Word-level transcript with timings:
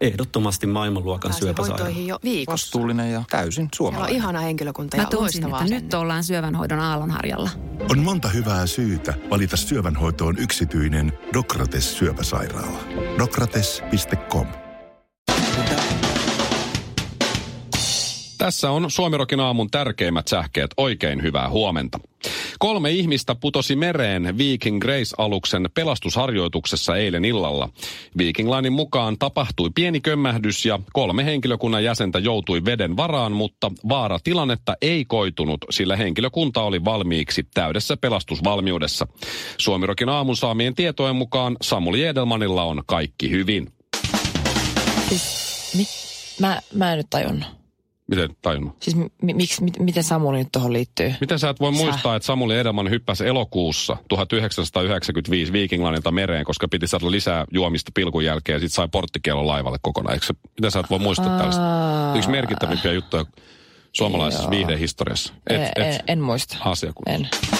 Ehdottomasti 0.00 0.66
maailmanluokan 0.66 1.32
syöpäsairaala. 1.32 1.88
jo 1.98 2.18
viikossa. 2.24 2.52
Vastuullinen 2.52 3.12
ja 3.12 3.24
täysin 3.30 3.52
Siellä 3.54 3.64
on 3.66 3.70
suomalainen. 3.76 4.16
ihana 4.16 4.40
henkilökunta 4.40 4.96
ja 4.96 5.02
Mä 5.02 5.08
tunsin, 5.08 5.44
että 5.44 5.64
nyt 5.64 5.94
ollaan 5.94 6.24
syövänhoidon 6.24 6.80
aallonharjalla. 6.80 7.50
On 7.90 7.98
monta 7.98 8.28
hyvää 8.28 8.66
syytä 8.66 9.14
valita 9.30 9.56
syövänhoitoon 9.56 10.38
yksityinen 10.38 11.12
Dokrates 11.34 11.98
syöpäsairaala. 11.98 12.78
Dokrates.com 13.18 14.46
Tässä 18.38 18.70
on 18.70 18.90
Suomirokin 18.90 19.40
aamun 19.40 19.70
tärkeimmät 19.70 20.28
sähkeet. 20.28 20.70
Oikein 20.76 21.22
hyvää 21.22 21.48
huomenta. 21.48 22.00
Kolme 22.58 22.90
ihmistä 22.90 23.34
putosi 23.34 23.76
mereen 23.76 24.38
Viking 24.38 24.80
Grace-aluksen 24.80 25.70
pelastusharjoituksessa 25.74 26.96
eilen 26.96 27.24
illalla. 27.24 27.68
Viking 28.18 28.54
Linein 28.54 28.72
mukaan 28.72 29.18
tapahtui 29.18 29.70
pieni 29.74 30.00
kömmähdys 30.00 30.66
ja 30.66 30.78
kolme 30.92 31.24
henkilökunnan 31.24 31.84
jäsentä 31.84 32.18
joutui 32.18 32.64
veden 32.64 32.96
varaan, 32.96 33.32
mutta 33.32 33.72
vaaratilannetta 33.88 34.76
ei 34.82 35.04
koitunut, 35.04 35.64
sillä 35.70 35.96
henkilökunta 35.96 36.62
oli 36.62 36.84
valmiiksi 36.84 37.46
täydessä 37.54 37.96
pelastusvalmiudessa. 37.96 39.06
Suomirokin 39.58 40.08
aamun 40.08 40.36
saamien 40.36 40.74
tietojen 40.74 41.16
mukaan 41.16 41.56
Samuli 41.62 42.04
Edelmanilla 42.04 42.64
on 42.64 42.82
kaikki 42.86 43.30
hyvin. 43.30 43.72
Mä, 46.40 46.60
mä 46.74 46.92
en 46.92 46.96
nyt 46.96 47.06
tajunnut. 47.10 47.57
Miten 48.08 48.28
tajunnut? 48.42 48.76
Siis 48.80 48.96
mi, 48.96 49.34
miksi, 49.34 49.64
mi, 49.64 49.70
miten 49.78 50.02
Samuli 50.02 50.38
nyt 50.38 50.48
tuohon 50.52 50.72
liittyy? 50.72 51.14
Miten 51.20 51.38
sä 51.38 51.48
et 51.48 51.60
voi 51.60 51.74
Sä- 51.74 51.84
muistaa, 51.84 52.16
että 52.16 52.26
Samuli 52.26 52.58
Edelman 52.58 52.90
hyppäsi 52.90 53.26
elokuussa 53.26 53.96
1995 54.08 55.52
Viking 55.52 55.84
Linelta 55.86 56.10
mereen, 56.10 56.44
koska 56.44 56.68
piti 56.68 56.86
saada 56.86 57.10
lisää 57.10 57.46
juomista 57.52 57.90
pilkun 57.94 58.24
jälkeen 58.24 58.56
ja 58.56 58.60
sitten 58.60 58.74
sai 58.74 58.88
porttikielon 58.92 59.46
laivalle 59.46 59.78
kokonaan. 59.82 60.14
Eikö, 60.14 60.26
miten 60.60 60.70
sä 60.70 60.80
et 60.80 60.90
voi 60.90 60.98
muistaa 60.98 61.36
tällaista? 61.38 61.62
Yksi 62.16 62.30
merkittävimpiä 62.30 62.92
juttuja 62.92 63.24
suomalaisessa 63.92 64.50
viihdehistoriassa. 64.50 65.34
Et, 65.50 65.60
en, 65.60 65.84
en, 65.84 66.00
en 66.08 66.20
muista. 66.20 66.56
asiakunnassa. 66.64 67.36
En. 67.52 67.57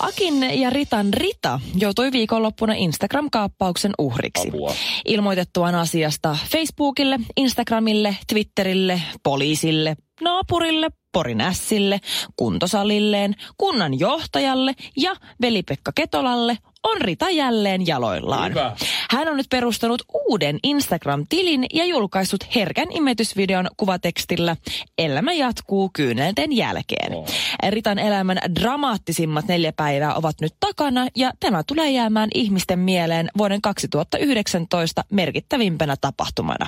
Akin 0.00 0.60
ja 0.60 0.70
Ritan 0.70 1.14
Rita 1.14 1.60
joutui 1.74 2.12
viikonloppuna 2.12 2.74
Instagram-kaappauksen 2.76 3.92
uhriksi. 3.98 4.48
Apua. 4.48 4.72
Ilmoitettuaan 5.04 5.74
asiasta 5.74 6.36
Facebookille, 6.52 7.18
Instagramille, 7.36 8.16
Twitterille, 8.32 9.02
poliisille, 9.22 9.96
naapurille, 10.20 10.88
Porin 11.18 11.40
ässille, 11.40 12.00
kuntosalilleen, 12.36 13.34
kunnan 13.56 13.98
johtajalle 13.98 14.74
ja 14.96 15.16
veli-Pekka 15.40 15.92
Ketolalle 15.94 16.58
on 16.84 17.00
Rita 17.00 17.30
jälleen 17.30 17.86
jaloillaan. 17.86 18.50
Hyvä. 18.50 18.76
Hän 19.10 19.28
on 19.28 19.36
nyt 19.36 19.46
perustanut 19.50 20.02
uuden 20.28 20.58
Instagram-tilin 20.62 21.66
ja 21.74 21.84
julkaissut 21.84 22.54
herkän 22.54 22.86
imetysvideon 22.90 23.68
kuvatekstillä 23.76 24.56
Elämä 24.98 25.32
jatkuu 25.32 25.90
kyynelten 25.92 26.56
jälkeen. 26.56 27.14
Oh. 27.14 27.28
Ritan 27.68 27.98
elämän 27.98 28.38
dramaattisimmat 28.60 29.46
neljä 29.48 29.72
päivää 29.72 30.14
ovat 30.14 30.40
nyt 30.40 30.54
takana 30.60 31.06
ja 31.16 31.32
tämä 31.40 31.62
tulee 31.62 31.90
jäämään 31.90 32.28
ihmisten 32.34 32.78
mieleen 32.78 33.28
vuoden 33.38 33.62
2019 33.62 35.04
merkittävimpänä 35.12 35.96
tapahtumana. 36.00 36.66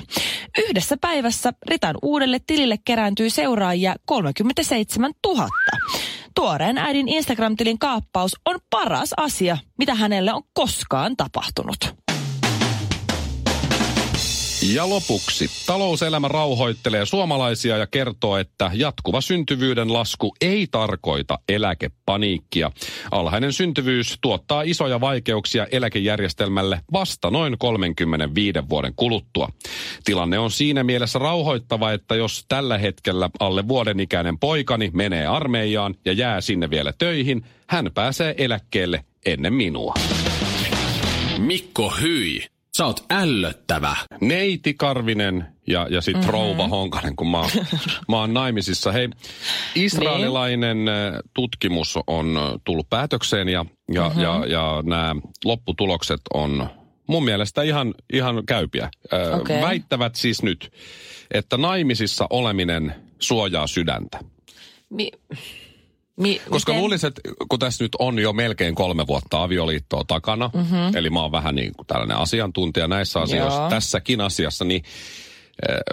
Yhdessä 0.67 0.97
päivässä 0.97 1.53
Ritan 1.67 1.95
uudelle 2.01 2.39
tilille 2.47 2.77
kerääntyy 2.85 3.29
seuraajia 3.29 3.95
37 4.43 5.11
000. 5.27 5.47
Tuoreen 6.35 6.77
äidin 6.77 7.07
Instagram-tilin 7.07 7.79
kaappaus 7.79 8.31
on 8.45 8.59
paras 8.69 9.13
asia, 9.17 9.57
mitä 9.77 9.95
hänelle 9.95 10.33
on 10.33 10.43
koskaan 10.53 11.17
tapahtunut. 11.17 12.10
Ja 14.61 14.89
lopuksi, 14.89 15.49
talouselämä 15.65 16.27
rauhoittelee 16.27 17.05
suomalaisia 17.05 17.77
ja 17.77 17.87
kertoo, 17.87 18.37
että 18.37 18.71
jatkuva 18.73 19.21
syntyvyyden 19.21 19.93
lasku 19.93 20.35
ei 20.41 20.67
tarkoita 20.71 21.39
eläkepaniikkia. 21.49 22.71
Alhainen 23.11 23.53
syntyvyys 23.53 24.17
tuottaa 24.21 24.61
isoja 24.61 25.01
vaikeuksia 25.01 25.67
eläkejärjestelmälle 25.71 26.81
vasta 26.93 27.31
noin 27.31 27.57
35 27.57 28.59
vuoden 28.69 28.93
kuluttua. 28.95 29.49
Tilanne 30.03 30.39
on 30.39 30.51
siinä 30.51 30.83
mielessä 30.83 31.19
rauhoittava, 31.19 31.91
että 31.91 32.15
jos 32.15 32.45
tällä 32.47 32.77
hetkellä 32.77 33.29
alle 33.39 33.67
vuoden 33.67 33.99
ikäinen 33.99 34.39
poikani 34.39 34.91
menee 34.93 35.27
armeijaan 35.27 35.95
ja 36.05 36.13
jää 36.13 36.41
sinne 36.41 36.69
vielä 36.69 36.93
töihin, 36.97 37.45
hän 37.67 37.91
pääsee 37.93 38.35
eläkkeelle 38.37 39.05
ennen 39.25 39.53
minua. 39.53 39.93
Mikko 41.37 41.93
Hyi, 42.01 42.50
sä 42.77 42.85
oot 42.85 43.05
ällöttävä. 43.09 43.95
Neiti 44.21 44.73
Karvinen 44.73 45.45
ja, 45.67 45.87
ja 45.89 46.01
sitten 46.01 46.21
mm-hmm. 46.21 46.31
Rouva 46.31 46.67
Honkanen, 46.67 47.15
kun 47.15 47.31
mä 47.31 47.39
oon, 47.39 47.49
mä 48.09 48.17
oon 48.17 48.33
naimisissa. 48.33 48.91
Hei, 48.91 49.09
israelilainen 49.75 50.87
äh, 50.87 51.13
tutkimus 51.33 51.99
on 52.07 52.37
äh, 52.37 52.43
tullut 52.63 52.89
päätökseen 52.89 53.49
ja, 53.49 53.65
ja, 53.93 54.03
mm-hmm. 54.03 54.21
ja, 54.21 54.45
ja 54.45 54.83
nämä 54.85 55.15
lopputulokset 55.45 56.21
on 56.33 56.69
mun 57.07 57.25
mielestä 57.25 57.61
ihan, 57.61 57.93
ihan 58.13 58.43
käypiä. 58.45 58.89
Äh, 59.13 59.39
Okei. 59.39 59.61
Väittävät 59.61 60.15
siis 60.15 60.43
nyt, 60.43 60.71
että 61.31 61.57
naimisissa 61.57 62.27
oleminen 62.29 62.95
suojaa 63.19 63.67
sydäntä. 63.67 64.19
Mi- 64.89 65.11
mi- 66.17 66.41
Koska 66.49 66.71
miten? 66.71 66.81
luulisin, 66.81 67.07
että 67.07 67.21
kun 67.49 67.59
tässä 67.59 67.83
nyt 67.83 67.91
on 67.99 68.19
jo 68.19 68.33
melkein 68.33 68.75
kolme 68.75 69.07
vuotta 69.07 69.43
avioliittoa 69.43 70.03
takana, 70.07 70.49
mm-hmm. 70.53 70.95
eli 70.95 71.09
mä 71.09 71.21
oon 71.21 71.31
vähän 71.31 71.55
niin 71.55 71.73
kuin 71.75 71.87
tällainen 71.87 72.17
asiantuntija 72.17 72.87
näissä 72.87 73.19
asioissa, 73.19 73.59
Joo. 73.59 73.69
tässäkin 73.69 74.21
asiassa, 74.21 74.65
niin 74.65 74.83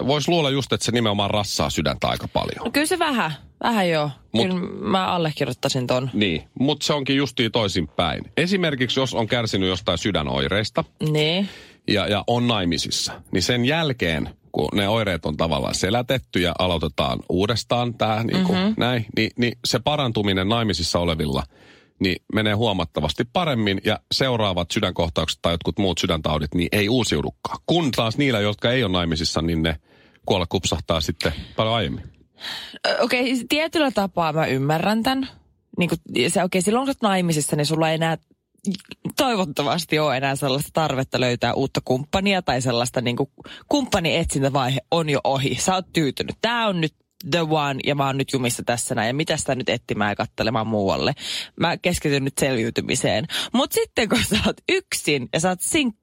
voisi 0.07 0.31
luulla 0.31 0.49
just, 0.49 0.73
että 0.73 0.85
se 0.85 0.91
nimenomaan 0.91 1.31
rassaa 1.31 1.69
sydäntä 1.69 2.07
aika 2.07 2.27
paljon. 2.27 2.65
No 2.65 2.71
kyllä 2.71 2.85
se 2.87 2.99
vähän, 2.99 3.33
vähän 3.63 3.89
joo. 3.89 4.11
Mut- 4.37 4.47
Kyllä 4.47 4.59
mä 4.81 5.07
allekirjoittaisin 5.07 5.87
ton. 5.87 6.09
Niin, 6.13 6.43
mutta 6.59 6.85
se 6.85 6.93
onkin 6.93 7.15
justiin 7.15 7.51
toisinpäin. 7.51 8.23
Esimerkiksi 8.37 8.99
jos 8.99 9.13
on 9.13 9.27
kärsinyt 9.27 9.69
jostain 9.69 9.97
sydänoireista 9.97 10.83
Niin. 11.09 11.49
ja, 11.87 12.07
ja 12.07 12.23
on 12.27 12.47
naimisissa, 12.47 13.21
niin 13.31 13.43
sen 13.43 13.65
jälkeen, 13.65 14.29
kun 14.51 14.69
ne 14.73 14.89
oireet 14.89 15.25
on 15.25 15.37
tavallaan 15.37 15.75
selätetty 15.75 16.39
ja 16.39 16.53
aloitetaan 16.59 17.19
uudestaan 17.29 17.93
tämä 17.93 18.23
niin 18.23 18.43
kuin 18.43 18.57
mm-hmm. 18.57 18.73
näin, 18.77 19.05
niin, 19.17 19.31
niin 19.37 19.53
se 19.65 19.79
parantuminen 19.79 20.49
naimisissa 20.49 20.99
olevilla 20.99 21.43
niin 21.99 22.15
menee 22.33 22.53
huomattavasti 22.53 23.23
paremmin 23.33 23.81
ja 23.85 23.99
seuraavat 24.11 24.71
sydänkohtaukset 24.71 25.39
tai 25.41 25.53
jotkut 25.53 25.79
muut 25.79 25.97
sydäntaudit 25.97 26.55
niin 26.55 26.69
ei 26.71 26.89
uusiudukaan. 26.89 27.57
Kun 27.65 27.91
taas 27.91 28.17
niillä, 28.17 28.39
jotka 28.39 28.71
ei 28.71 28.83
ole 28.83 28.91
naimisissa, 28.91 29.41
niin 29.41 29.63
ne 29.63 29.75
kuolla 30.25 30.45
kupsahtaa 30.49 31.01
sitten 31.01 31.33
paljon 31.55 31.75
aiemmin. 31.75 32.03
Okei, 32.99 33.33
okay, 33.33 33.45
tietyllä 33.49 33.91
tapaa 33.91 34.33
mä 34.33 34.45
ymmärrän 34.45 35.03
tämän. 35.03 35.29
Niin 35.77 35.89
kuin, 35.89 36.31
se, 36.31 36.43
okei, 36.43 36.61
silloin 36.61 36.81
kun 36.81 36.89
olet 36.89 37.01
naimisissa, 37.01 37.55
niin 37.55 37.65
sulla 37.65 37.89
ei 37.89 37.95
enää 37.95 38.17
toivottavasti 39.19 39.99
ole 39.99 40.17
enää 40.17 40.35
sellaista 40.35 40.69
tarvetta 40.73 41.19
löytää 41.19 41.53
uutta 41.53 41.81
kumppania 41.85 42.41
tai 42.41 42.61
sellaista 42.61 43.01
niin 43.01 43.15
kuin, 43.15 43.29
kumppanietsintävaihe 43.69 44.79
on 44.91 45.09
jo 45.09 45.19
ohi. 45.23 45.57
Sä 45.59 45.75
oot 45.75 45.85
tyytynyt. 45.93 46.35
Tämä 46.41 46.67
on 46.67 46.81
nyt 46.81 46.95
the 47.31 47.41
one 47.49 47.79
ja 47.85 47.95
mä 47.95 48.05
oon 48.05 48.17
nyt 48.17 48.33
jumissa 48.33 48.63
tässä 48.63 48.95
näin. 48.95 49.07
Ja 49.07 49.13
mitä 49.13 49.37
sitä 49.37 49.55
nyt 49.55 49.69
etsimään 49.69 50.11
ja 50.11 50.15
katselemaan 50.15 50.67
muualle. 50.67 51.13
Mä 51.59 51.77
keskityn 51.77 52.23
nyt 52.23 52.37
selviytymiseen. 52.39 53.25
Mutta 53.53 53.73
sitten 53.73 54.09
kun 54.09 54.23
sä 54.29 54.37
oot 54.45 54.57
yksin 54.69 55.29
ja 55.33 55.39
sä 55.39 55.49
oot 55.49 55.61
sinkku, 55.61 55.99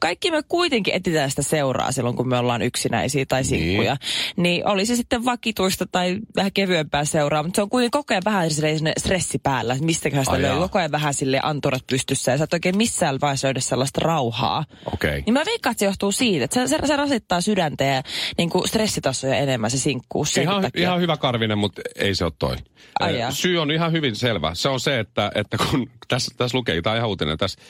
kaikki 0.00 0.30
me 0.30 0.42
kuitenkin 0.48 0.94
etsitään 0.94 1.30
sitä 1.30 1.42
seuraa 1.42 1.92
silloin, 1.92 2.16
kun 2.16 2.28
me 2.28 2.38
ollaan 2.38 2.62
yksinäisiä 2.62 3.24
tai 3.28 3.44
sinkkuja. 3.44 3.96
Niin, 4.36 4.42
niin 4.42 4.68
oli 4.68 4.86
se 4.86 4.96
sitten 4.96 5.24
vakituista 5.24 5.86
tai 5.92 6.18
vähän 6.36 6.52
kevyempää 6.52 7.04
seuraa, 7.04 7.42
mutta 7.42 7.56
se 7.56 7.62
on 7.62 7.70
kuitenkin 7.70 7.90
koko 7.90 8.14
ajan 8.14 8.22
vähän 8.24 8.50
stressi 8.98 9.38
päällä, 9.38 9.74
että 9.74 9.86
mistäköhän 9.86 10.24
sitä 10.24 10.42
löytyy. 10.42 10.60
Koko 10.60 10.78
ajan 10.78 10.92
vähän 10.92 11.14
sille 11.14 11.40
anturat 11.42 11.86
pystyssä 11.86 12.32
ja 12.32 12.38
sä 12.38 12.44
et 12.44 12.52
oikein 12.52 12.76
missään 12.76 13.18
vaiheessa 13.20 13.46
löydä 13.46 13.60
sellaista 13.60 14.00
rauhaa. 14.04 14.64
Okei. 14.86 15.10
Okay. 15.10 15.22
Niin 15.26 15.34
mä 15.34 15.42
veikkaan, 15.46 15.72
että 15.72 15.78
se 15.78 15.84
johtuu 15.84 16.12
siitä, 16.12 16.44
että 16.44 16.54
se, 16.54 16.66
se, 16.66 16.86
se 16.86 16.96
rasittaa 16.96 17.40
sydäntä 17.40 17.84
ja 17.84 18.02
niin 18.38 18.50
kuin 18.50 18.68
stressitasoja 18.68 19.36
enemmän 19.36 19.70
se 19.70 19.78
sinkkuus. 19.78 20.36
Ihan, 20.36 20.62
takia. 20.62 20.82
ihan 20.82 21.00
hyvä 21.00 21.16
Karvinen, 21.16 21.58
mutta 21.58 21.82
ei 21.96 22.14
se 22.14 22.24
ole 22.24 22.32
toi. 22.38 22.56
Ai 23.00 23.18
jaa. 23.18 23.30
Syy 23.30 23.58
on 23.58 23.70
ihan 23.70 23.92
hyvin 23.92 24.16
selvä. 24.16 24.54
Se 24.54 24.68
on 24.68 24.80
se, 24.80 24.98
että, 24.98 25.30
että 25.34 25.56
kun 25.58 25.90
tässä, 26.08 26.34
tässä 26.36 26.58
lukee, 26.58 26.82
tämä 26.82 26.92
on 26.92 26.96
ihan 26.98 27.08
uutinen, 27.08 27.38
tässä 27.38 27.60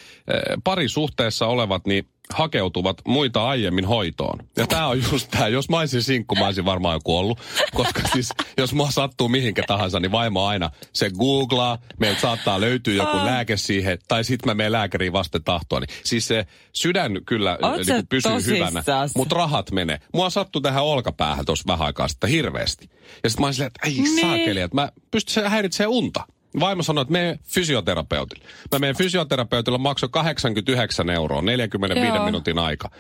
parisuhteessa 0.65 1.47
olevat 1.73 1.87
niin 1.87 2.09
hakeutuvat 2.33 2.97
muita 3.07 3.49
aiemmin 3.49 3.85
hoitoon. 3.85 4.39
Ja 4.57 4.67
tämä 4.67 4.87
on 4.87 5.03
just 5.13 5.31
tämä, 5.31 5.49
jos 5.49 5.69
mä 5.69 5.79
olisin 5.79 6.03
sinkku, 6.03 6.35
mä 6.35 6.47
olisin 6.47 6.65
varmaan 6.65 6.97
jo 6.97 7.01
kuollut. 7.05 7.39
Koska 7.75 8.01
siis, 8.13 8.29
jos 8.59 8.73
mua 8.73 8.91
sattuu 8.91 9.29
mihinkä 9.29 9.63
tahansa, 9.67 10.01
niin 10.01 10.13
vaimo 10.13 10.47
aina 10.47 10.71
se 10.93 11.11
googlaa, 11.11 11.79
meiltä 12.01 12.21
saattaa 12.21 12.61
löytyä 12.61 12.95
joku 12.95 13.17
lääke 13.17 13.57
siihen, 13.57 13.99
tai 14.09 14.25
sitten 14.25 14.51
mä 14.51 14.55
menen 14.55 14.73
lääkäriin 14.73 15.13
vasten 15.13 15.45
tahtoa. 15.45 15.81
Niin, 15.81 15.89
siis 16.05 16.29
se 16.29 16.47
sydän 16.73 17.13
kyllä 17.27 17.59
niin 17.77 17.87
kuin 17.87 18.07
pysyy 18.09 18.33
hyvänä, 18.47 18.71
tosissas? 18.71 19.15
mutta 19.17 19.35
rahat 19.37 19.71
menee. 19.71 19.99
Mua 20.15 20.31
sattui 20.31 20.63
tähän 20.63 20.85
olkapäähän 20.85 21.45
tuossa 21.45 21.65
vähän 21.67 21.87
aikaa 21.87 22.09
sitten 22.09 22.31
hirveästi. 22.31 22.91
Ja 23.25 23.31
sitten 23.31 23.43
mä 23.43 23.47
olin 23.47 23.55
silleen, 23.55 23.73
että 23.77 23.89
ei 23.89 23.95
Niin. 23.95 24.21
saakeli, 24.21 24.61
että 24.61 24.75
mä 24.75 24.89
pystyn 25.11 25.51
häiritsemään 25.51 25.91
unta. 25.91 26.27
Vaimo 26.61 26.83
sanoi, 26.83 27.03
että 27.03 27.13
mene 27.13 27.39
fysioterapeutille. 27.45 28.45
Mä 28.73 28.79
menen 28.79 28.97
fysioterapeutilla 28.97 29.79
maksoi 29.79 30.09
89 30.13 31.11
euroa, 31.11 31.43
45 31.43 32.17
Joo. 32.17 32.25
minuutin 32.25 32.59
aika. 32.59 32.91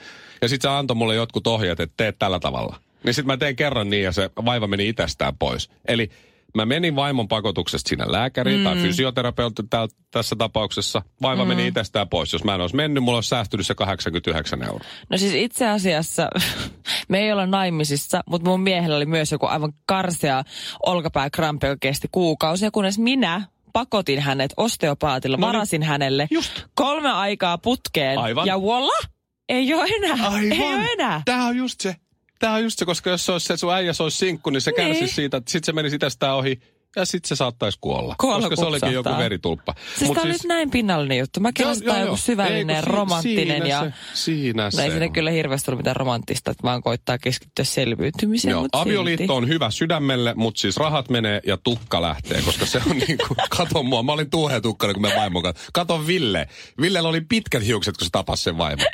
Ja 0.42 0.48
sitten 0.48 0.70
se 0.70 0.76
antoi 0.76 0.94
mulle 0.94 1.14
jotkut 1.14 1.46
ohjeet, 1.46 1.80
että 1.80 1.94
teet 1.96 2.18
tällä 2.18 2.40
tavalla. 2.40 2.76
Niin 3.04 3.14
sitten 3.14 3.26
mä 3.26 3.36
tein 3.36 3.56
kerran 3.56 3.90
niin 3.90 4.04
ja 4.04 4.12
se 4.12 4.30
vaiva 4.44 4.66
meni 4.66 4.88
itsestään 4.88 5.36
pois. 5.36 5.70
Eli 5.88 6.10
mä 6.54 6.66
menin 6.66 6.96
vaimon 6.96 7.28
pakotuksesta 7.28 7.88
sinne 7.88 8.04
lääkäriin 8.08 8.60
mm. 8.60 8.64
tai 8.64 8.76
fysioterapeutti 8.76 9.62
täl, 9.70 9.88
tässä 10.10 10.36
tapauksessa. 10.36 11.02
Vaiva 11.22 11.44
mm. 11.44 11.48
meni 11.48 11.66
itsestään 11.66 12.08
pois. 12.08 12.32
Jos 12.32 12.44
mä 12.44 12.54
en 12.54 12.60
olisi 12.60 12.76
mennyt, 12.76 13.04
mulla 13.04 13.16
olisi 13.16 13.28
säästynyt 13.28 13.66
se 13.66 13.74
89 13.74 14.62
euroa. 14.62 14.88
No 15.10 15.18
siis 15.18 15.34
itse 15.34 15.68
asiassa 15.68 16.28
me 17.08 17.20
ei 17.20 17.32
olla 17.32 17.46
naimisissa, 17.46 18.20
mutta 18.26 18.50
mun 18.50 18.60
miehellä 18.60 18.96
oli 18.96 19.06
myös 19.06 19.32
joku 19.32 19.46
aivan 19.46 19.72
karsea 19.86 20.44
olkapääkrampi, 20.86 21.66
joka 21.66 21.78
kesti 21.80 22.08
kuukausia, 22.12 22.70
kunnes 22.70 22.98
minä 22.98 23.42
pakotin 23.72 24.20
hänet 24.20 24.52
osteopaatilla, 24.56 25.36
No 25.36 25.46
niin, 25.46 25.52
varasin 25.52 25.82
hänelle 25.82 26.28
just. 26.30 26.64
kolme 26.74 27.10
aikaa 27.10 27.58
putkeen. 27.58 28.18
Aivan. 28.18 28.46
Ja 28.46 28.62
voila, 28.62 29.08
ei 29.48 29.74
ole 29.74 29.88
enää. 29.96 30.38
Ei 30.38 30.62
ole 30.62 30.88
enää. 30.92 31.22
Tämä 31.24 31.46
on 31.46 31.56
just 31.56 31.80
se. 31.80 31.96
Tämä 32.42 32.54
on 32.54 32.62
just 32.62 32.78
se, 32.78 32.84
koska 32.84 33.10
jos 33.10 33.26
se 33.26 33.32
olisi 33.32 33.46
se 33.46 33.56
sun 33.56 33.72
äijä, 33.74 33.92
se 33.92 34.02
olisi 34.02 34.16
sinkku, 34.16 34.50
niin 34.50 34.60
se 34.60 34.70
Niin. 34.70 34.76
kärsisi 34.88 35.14
siitä, 35.14 35.36
että 35.36 35.50
sitten 35.52 35.66
se 35.66 35.72
menisi 35.72 35.96
itsestään 35.96 36.36
ohi 36.36 36.60
ja 36.96 37.04
sitten 37.04 37.28
se 37.28 37.36
saattaisi 37.36 37.78
kuolla. 37.80 38.14
Kuolla 38.20 38.40
koska 38.48 38.56
se 38.56 38.64
olikin 38.68 38.92
joku 38.92 39.08
veritulppa. 39.18 39.74
Siis 39.98 40.08
Mut 40.08 40.14
tämä 40.14 40.22
on 40.22 40.28
nyt 40.32 40.44
näin 40.44 40.70
pinnallinen 40.70 41.18
juttu. 41.18 41.40
Mä 41.40 41.52
kehosin 41.52 41.84
joo, 41.86 41.96
joku 41.98 42.16
syvällinen, 42.16 42.76
Ei, 42.76 42.82
si- 42.82 42.88
romanttinen 42.90 43.46
siinä 43.46 43.66
ja... 43.66 43.80
Se, 43.84 43.92
siinä 44.14 44.64
No 44.64 44.70
se 44.70 44.84
ei 44.84 45.02
on. 45.06 45.12
kyllä 45.12 45.30
hirveästi 45.30 45.70
ollut 45.70 45.78
mitään 45.78 45.96
romanttista, 45.96 46.50
että 46.50 46.62
vaan 46.62 46.82
koittaa 46.82 47.18
keskittyä 47.18 47.64
selviytymiseen. 47.64 48.52
Joo, 48.52 48.68
avioliitto 48.72 49.22
silti. 49.22 49.32
on 49.32 49.48
hyvä 49.48 49.70
sydämelle, 49.70 50.34
mutta 50.36 50.60
siis 50.60 50.76
rahat 50.76 51.08
menee 51.10 51.40
ja 51.46 51.56
tukka 51.64 52.02
lähtee, 52.02 52.42
koska 52.42 52.66
se 52.66 52.80
on 52.90 52.96
niin 53.06 53.18
kuin, 53.28 53.36
kato 53.50 53.82
mua, 53.82 54.02
mä 54.02 54.12
olin 54.12 54.30
tuuhetukkana, 54.30 54.92
kun 54.92 55.02
me 55.02 55.12
vaimon 55.16 55.42
kanssa. 55.42 55.64
Kato 55.72 56.06
Ville. 56.06 56.48
Villellä 56.80 57.08
oli 57.08 57.20
pitkät 57.20 57.66
hiukset, 57.66 57.96
kun 57.96 58.04
se 58.06 58.10
tapasi 58.12 58.42
sen 58.42 58.58
vaimon. 58.58 58.86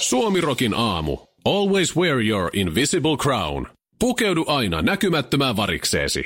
Suomirokin 0.00 0.74
aamu. 0.74 1.27
Always 1.48 1.96
wear 1.96 2.20
your 2.20 2.50
invisible 2.52 3.16
crown. 3.16 3.66
Pukeudu 3.98 4.44
aina 4.46 4.82
näkymättömään 4.82 5.56
varikseesi. 5.56 6.24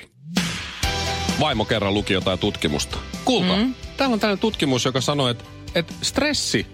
Vaimo 1.40 1.64
kerran 1.64 1.94
luki 1.94 2.12
jotain 2.12 2.38
tutkimusta. 2.38 2.98
Kuulta, 3.24 3.56
mm. 3.56 3.74
täällä 3.96 4.14
on 4.14 4.20
tällainen 4.20 4.40
tutkimus, 4.40 4.84
joka 4.84 5.00
sanoo, 5.00 5.28
että, 5.28 5.44
että 5.74 5.94
stressi 6.02 6.66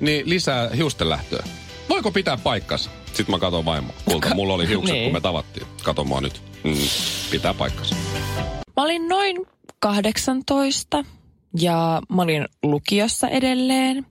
niin 0.00 0.28
lisää 0.28 0.70
hiusten 0.76 1.08
lähtöä. 1.10 1.44
Voiko 1.88 2.10
pitää 2.10 2.36
paikkansa? 2.36 2.90
Sitten 3.06 3.30
mä 3.34 3.38
katon 3.38 3.64
vaimo. 3.64 3.92
Kuulta, 4.04 4.34
mulla 4.34 4.54
oli 4.54 4.68
hiukset, 4.68 4.94
Niin. 4.94 5.04
kun 5.04 5.12
me 5.12 5.20
tavattiin. 5.20 5.66
Kato 5.82 6.04
mua 6.04 6.20
nyt. 6.20 6.42
Mm, 6.64 6.76
pitää 7.30 7.54
paikkansa. 7.54 7.94
Mä 8.76 8.82
olin 8.82 9.08
noin 9.08 9.36
18 9.78 11.04
ja 11.60 12.02
mä 12.14 12.22
olin 12.22 12.46
lukiossa 12.62 13.28
edelleen. 13.28 14.06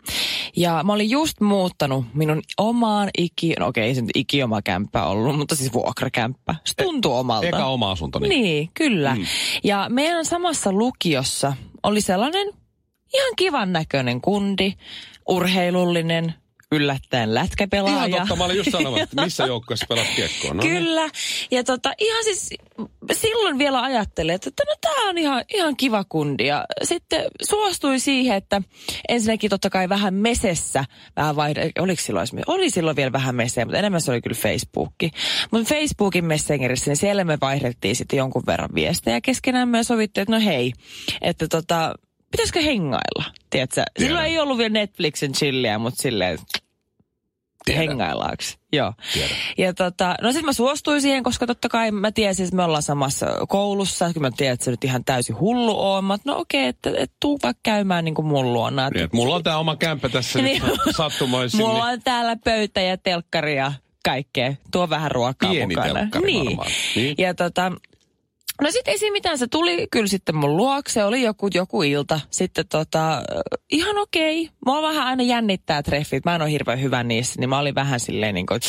Ja 0.60 0.84
mä 0.84 0.94
olin 0.94 1.10
just 1.10 1.42
muuttanut 1.42 2.06
minun 2.14 2.42
omaan 2.58 3.10
iki... 3.18 3.54
No 3.60 3.68
okei, 3.68 3.84
ei 3.84 3.96
se 3.96 4.02
nyt 4.02 4.10
ikioma 4.16 4.62
kämppä 4.62 5.06
ollut, 5.06 5.38
mutta 5.38 5.56
siis 5.56 5.74
vuokrakämppä. 5.74 6.56
Se 6.66 6.74
tuntuu 6.84 7.14
omalta. 7.14 7.48
Eka 7.48 7.66
oma 7.66 7.92
asunto. 7.92 8.20
Niin. 8.20 8.30
Niin, 8.30 8.70
kyllä. 8.74 9.16
Mm. 9.16 9.26
Ja 9.64 9.86
meidän 9.90 10.26
samassa 10.26 10.72
lukiossa 10.72 11.54
oli 11.84 12.02
sellainen 12.02 12.48
ihan 13.14 13.34
kivan 13.36 13.74
näköinen 13.74 14.22
kundi, 14.22 14.74
urheilullinen, 15.30 16.34
yllättäen 16.72 17.34
lätkäpelaaja. 17.34 18.06
Ihan 18.06 18.12
totta, 18.12 18.36
mä 18.36 18.44
olin 18.44 18.58
just 18.58 18.72
sanomassa, 18.72 19.04
että 19.04 19.24
missä 19.24 19.46
joukkueessa 19.46 19.86
pelat 19.90 20.08
kiekkoa. 20.16 20.54
No 20.54 20.64
niin. 20.64 20.74
Kyllä. 20.74 21.10
Ja 21.52 21.64
tota, 21.64 21.94
ihan 21.98 22.24
siis 22.24 22.50
silloin 23.12 23.58
vielä 23.58 23.82
ajattelin, 23.82 24.36
että 24.36 24.64
no 24.68 24.74
tämä 24.82 25.10
on 25.10 25.18
ihan, 25.18 25.44
ihan 25.54 25.78
kiva 25.78 26.04
kundi. 26.10 26.48
Ja 26.48 26.66
sitten 26.84 27.24
suostui 27.50 28.00
siihen, 28.00 28.38
että 28.38 28.62
ensinnäkin 29.10 29.50
totta 29.50 29.70
kai 29.70 29.90
vähän 29.90 30.14
mesessä, 30.14 30.86
vähän 31.16 31.36
vaihde, 31.36 31.72
oliko 31.80 32.02
silloin, 32.02 32.28
oli 32.48 32.70
silloin 32.70 32.96
vielä 32.96 33.12
vähän 33.12 33.36
meseä, 33.36 33.66
mutta 33.66 33.78
enemmän 33.78 34.02
se 34.02 34.12
oli 34.12 34.22
kyllä 34.22 34.38
Facebookki. 34.42 35.12
Mutta 35.52 35.70
Facebookin 35.70 36.26
Messengerissä, 36.26 36.92
niin 36.92 36.98
siellä 36.98 37.24
me 37.24 37.38
vaihdettiin 37.42 37.96
sitten 37.96 38.18
jonkun 38.18 38.44
verran 38.48 38.70
viestejä 38.76 39.22
keskenään. 39.22 39.70
Me 39.70 39.84
sovittiin, 39.84 40.22
että 40.22 40.36
no 40.36 40.42
hei, 40.46 40.74
että 41.22 41.48
tota, 41.48 41.96
pitäisikö 42.32 42.62
hengailla, 42.62 43.24
tiedätkö? 43.50 43.84
Silloin 44.00 44.26
ei 44.26 44.40
ollut 44.40 44.58
vielä 44.58 44.70
Netflixin 44.70 45.34
chilliä, 45.34 45.78
mutta 45.78 46.02
silleen, 46.02 46.40
Tiedän. 47.74 47.88
hengaillaaks. 47.90 48.58
Joo. 48.74 48.94
Tiedän. 49.14 49.38
Ja 49.58 49.74
tota, 49.74 50.16
no 50.22 50.32
sitten 50.32 50.46
mä 50.46 50.54
suostuin 50.54 51.02
siihen, 51.02 51.24
koska 51.24 51.48
totta 51.48 51.70
kai 51.70 51.92
mä 51.92 52.12
tiesin, 52.12 52.44
että 52.44 52.56
me 52.56 52.64
ollaan 52.64 52.84
samassa 52.84 53.26
koulussa. 53.48 54.14
Kyllä 54.14 54.28
mä 54.28 54.32
tiedän, 54.38 54.54
että 54.54 54.64
se 54.66 54.72
nyt 54.72 54.84
ihan 54.84 55.06
täysin 55.06 55.40
hullu 55.40 55.92
on. 55.92 56.06
Mä, 56.06 56.18
no 56.26 56.38
okei, 56.38 56.66
että, 56.68 56.90
että 56.98 57.16
tuu 57.20 57.40
vaikka 57.44 57.60
käymään 57.64 58.06
niin 58.06 58.16
kuin 58.16 58.26
mun 58.26 58.54
luona. 58.54 58.90
Niin, 58.90 59.10
mulla 59.14 59.36
on 59.36 59.44
tää 59.44 59.58
oma 59.58 59.76
kämppä 59.76 60.10
tässä 60.10 60.42
Niin. 60.50 60.62
sattumoisin. 60.98 61.60
Mulla 61.60 61.74
niin 61.86 61.94
on 61.94 62.02
täällä 62.04 62.36
pöytä 62.44 62.82
ja 62.82 62.98
telkkari 62.98 63.56
ja 63.56 63.72
kaikkea. 64.06 64.54
Tuo 64.72 64.90
vähän 64.90 65.12
ruokaa 65.12 65.50
Pieni 65.52 65.76
mukana. 65.76 65.94
telkkari 65.94 66.26
niin. 66.26 66.46
varmaan. 66.46 66.72
Niin. 66.96 67.16
Ja 67.18 67.34
tota, 67.34 67.72
no 68.62 68.72
sitten 68.72 68.92
ei 68.92 68.98
siinä 68.98 69.14
mitään, 69.14 69.38
se 69.38 69.48
tuli 69.48 69.88
kyllä 69.92 70.08
sitten 70.08 70.36
mun 70.36 70.58
luokse, 70.58 71.04
oli 71.04 71.22
joku, 71.22 71.50
joku 71.54 71.84
ilta. 71.84 72.20
Sitten 72.32 72.68
tota, 72.68 73.24
ihan 73.72 73.98
okei. 73.98 74.50
Mua 74.66 74.82
vähän 74.82 75.08
aina 75.08 75.24
jännittää 75.24 75.84
treffit, 75.84 76.26
mä 76.26 76.36
en 76.36 76.42
ole 76.42 76.52
hirveän 76.52 76.82
hyvä 76.82 77.04
niissä, 77.04 77.40
niin 77.40 77.50
mä 77.50 77.60
olin 77.60 77.76
vähän 77.76 78.00
silleen 78.00 78.36
niin 78.36 78.46
kuin, 78.46 78.60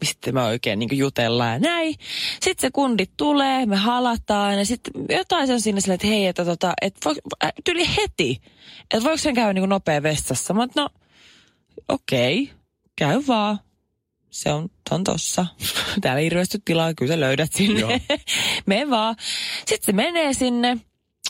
mistä 0.00 0.32
me 0.32 0.42
oikein 0.42 0.78
niin 0.78 0.98
jutellaan 0.98 1.52
ja 1.52 1.58
näin. 1.58 1.94
Sitten 2.42 2.68
se 2.68 2.70
kundit 2.70 3.10
tulee, 3.16 3.66
me 3.66 3.76
halataan 3.76 4.58
ja 4.58 4.66
sitten 4.66 4.92
jotain 5.08 5.46
se 5.46 5.52
on 5.52 5.60
siinä 5.60 5.80
silleen, 5.80 5.94
että 5.94 6.06
hei, 6.06 6.26
että 6.26 6.44
tota, 6.44 6.72
et 6.82 6.96
voi, 7.04 7.14
äh, 7.44 7.52
tyyli 7.64 7.86
heti, 7.96 8.40
että 8.94 9.04
voiko 9.04 9.16
sen 9.16 9.34
käydä 9.34 9.52
niin 9.52 9.62
kuin 9.62 9.70
nopea 9.70 10.02
vessassa. 10.02 10.54
Mä 10.54 10.66
no 10.76 10.88
okei, 11.88 12.50
käy 12.96 13.22
vaan. 13.28 13.58
Se 14.32 14.52
on, 14.52 14.68
on 14.90 15.04
tossa. 15.04 15.46
Täällä 16.00 16.18
ei 16.18 16.24
hirveästi 16.24 16.58
tilaa, 16.64 16.94
kyllä 16.94 17.12
sä 17.14 17.20
löydät 17.20 17.52
sinne. 17.52 17.80
Mene 18.66 18.90
vaan. 18.90 19.16
Sitten 19.58 19.86
se 19.86 19.92
menee 19.92 20.32
sinne 20.32 20.78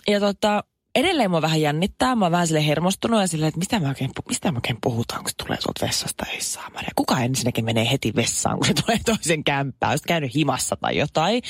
ja 0.09 0.21
tota, 0.21 0.65
edelleen 0.95 1.31
mua 1.31 1.43
vähän 1.43 1.61
jännittää. 1.61 2.15
Mä 2.15 2.25
oon 2.25 2.33
vähän 2.33 2.47
sille 2.47 2.67
hermostunut 2.67 3.21
ja 3.21 3.27
silleen, 3.27 3.49
että 3.49 3.59
mistä 3.59 3.81
me 3.81 3.89
oikein, 3.89 4.11
mistä 4.29 4.53
me 4.53 4.59
oikein 4.59 4.79
puhutaan, 4.83 5.23
kun 5.23 5.31
se 5.31 5.37
tulee 5.45 5.59
tuolta 5.63 5.87
vessasta. 5.87 6.27
Ei 6.27 6.41
saa 6.41 6.71
mä 6.71 6.81
Kuka 6.97 7.21
ensinnäkin 7.21 7.65
menee 7.65 7.91
heti 7.91 8.13
vessaan, 8.17 8.59
kun 8.59 8.67
se 8.67 8.75
tulee 8.75 9.01
toisen 9.05 9.45
kämppään. 9.45 9.91
Olisit 9.91 10.07
käynyt 10.07 10.35
himassa 10.35 10.77
tai 10.77 10.99
jotain. 10.99 11.43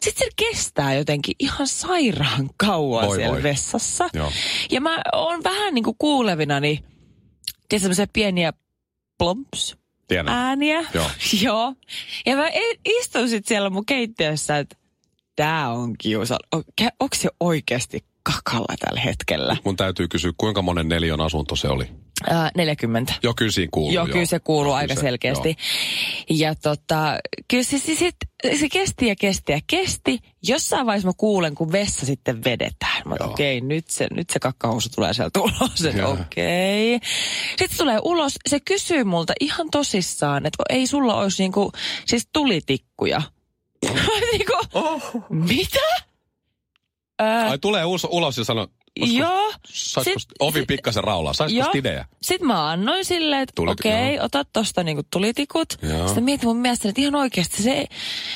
Sitten 0.00 0.26
se 0.26 0.30
kestää 0.36 0.94
jotenkin 0.94 1.34
ihan 1.38 1.66
sairaan 1.68 2.50
kauan 2.56 3.06
Voi 3.06 3.16
siellä 3.16 3.32
voi. 3.34 3.42
vessassa. 3.42 4.08
Joo. 4.14 4.32
Ja 4.70 4.80
mä 4.80 5.02
oon 5.12 5.44
vähän 5.44 5.74
niin 5.74 5.84
kuin 5.84 5.96
kuulevinani, 5.98 6.84
tiedätkö, 7.68 8.06
pieniä 8.12 8.52
plomps 9.18 9.76
Tiedän. 10.08 10.28
ääniä. 10.28 10.84
Joo. 10.94 11.10
Joo. 11.42 11.74
Ja 12.26 12.36
mä 12.36 12.48
istun 12.84 13.28
sit 13.28 13.46
siellä 13.46 13.70
mun 13.70 13.86
keittiössä, 13.86 14.58
että 14.58 14.76
tää 15.36 15.70
on 15.70 15.94
kiusa. 15.98 16.38
Onko 17.00 17.14
se 17.14 17.28
oikeasti 17.40 18.04
kakalla 18.22 18.74
tällä 18.80 19.00
hetkellä? 19.00 19.56
Mun 19.64 19.76
täytyy 19.76 20.08
kysyä, 20.08 20.32
kuinka 20.36 20.62
monen 20.62 20.88
neliön 20.88 21.20
asunto 21.20 21.56
se 21.56 21.68
oli? 21.68 22.05
Ää, 22.30 22.50
40. 22.56 23.12
Jo 23.22 23.34
kyllä 23.34 23.50
siinä 23.52 23.68
kuuluu. 23.72 23.92
Joo, 23.92 24.06
kyllä 24.06 24.26
se 24.26 24.38
kuuluu 24.40 24.70
Joo, 24.70 24.76
aika 24.76 24.94
se- 24.94 25.00
selkeästi. 25.00 25.48
joo. 25.48 26.38
Ja 26.38 26.54
tota, 26.54 27.18
kyllä 27.48 27.62
se, 27.64 27.78
se, 27.78 27.94
sit, 27.94 28.16
se 28.60 28.68
kesti 28.68 29.06
ja 29.06 29.16
kesti 29.16 29.52
ja 29.52 29.60
kesti. 29.66 30.18
Jossain 30.48 30.86
vaiheessa 30.86 31.08
mä 31.08 31.12
kuulen, 31.16 31.54
kun 31.54 31.72
vessa 31.72 32.06
sitten 32.06 32.44
vedetään. 32.44 33.02
Mä 33.04 33.16
Joo. 33.20 33.30
okei, 33.30 33.58
okay, 33.58 33.68
nyt 33.68 33.88
se, 33.88 34.06
nyt 34.10 34.30
se 34.30 34.38
kakkahousu 34.38 34.88
tulee 34.94 35.14
sieltä 35.14 35.40
ulos. 35.40 35.80
Joo. 35.96 36.12
Okei. 36.12 36.94
Okay. 36.96 37.08
Sitten 37.48 37.68
se 37.70 37.76
tulee 37.76 37.98
ulos. 38.04 38.34
Se 38.48 38.60
kysyy 38.60 39.04
multa 39.04 39.32
ihan 39.40 39.70
tosissaan, 39.70 40.46
että 40.46 40.64
ei 40.70 40.86
sulla 40.86 41.14
olisi 41.14 41.42
niinku, 41.42 41.72
siis 42.06 42.28
tulitikkuja. 42.32 43.22
Niinku, 44.32 44.52
Oh. 44.74 45.02
mitä? 45.28 45.80
Ää, 47.18 47.48
Ai 47.50 47.58
tulee 47.58 47.84
ulos, 47.84 48.06
ulos 48.10 48.38
ja 48.38 48.44
sanoo, 48.44 48.68
olisiko- 49.00 49.18
joo. 49.18 49.52
saisiko 49.68 50.18
Sit- 50.18 50.28
ovi 50.40 50.58
sit- 50.58 50.66
pikkasen 50.66 51.04
raulaa? 51.04 51.32
Saisiko 51.32 51.70
idea? 51.74 52.04
Sitten 52.22 52.46
mä 52.48 52.70
annoin 52.70 53.04
silleen, 53.04 53.42
että 53.42 53.62
okei, 53.62 54.14
joo. 54.14 54.24
ota 54.24 54.44
tosta 54.44 54.82
niinku 54.82 55.02
tulitikut. 55.12 55.68
Joo. 55.82 56.06
Sitten 56.06 56.24
mietin 56.24 56.48
mun 56.48 56.56
mielestä, 56.56 56.88
että 56.88 57.00
ihan 57.00 57.14
oikeasti 57.14 57.62
se, 57.62 57.86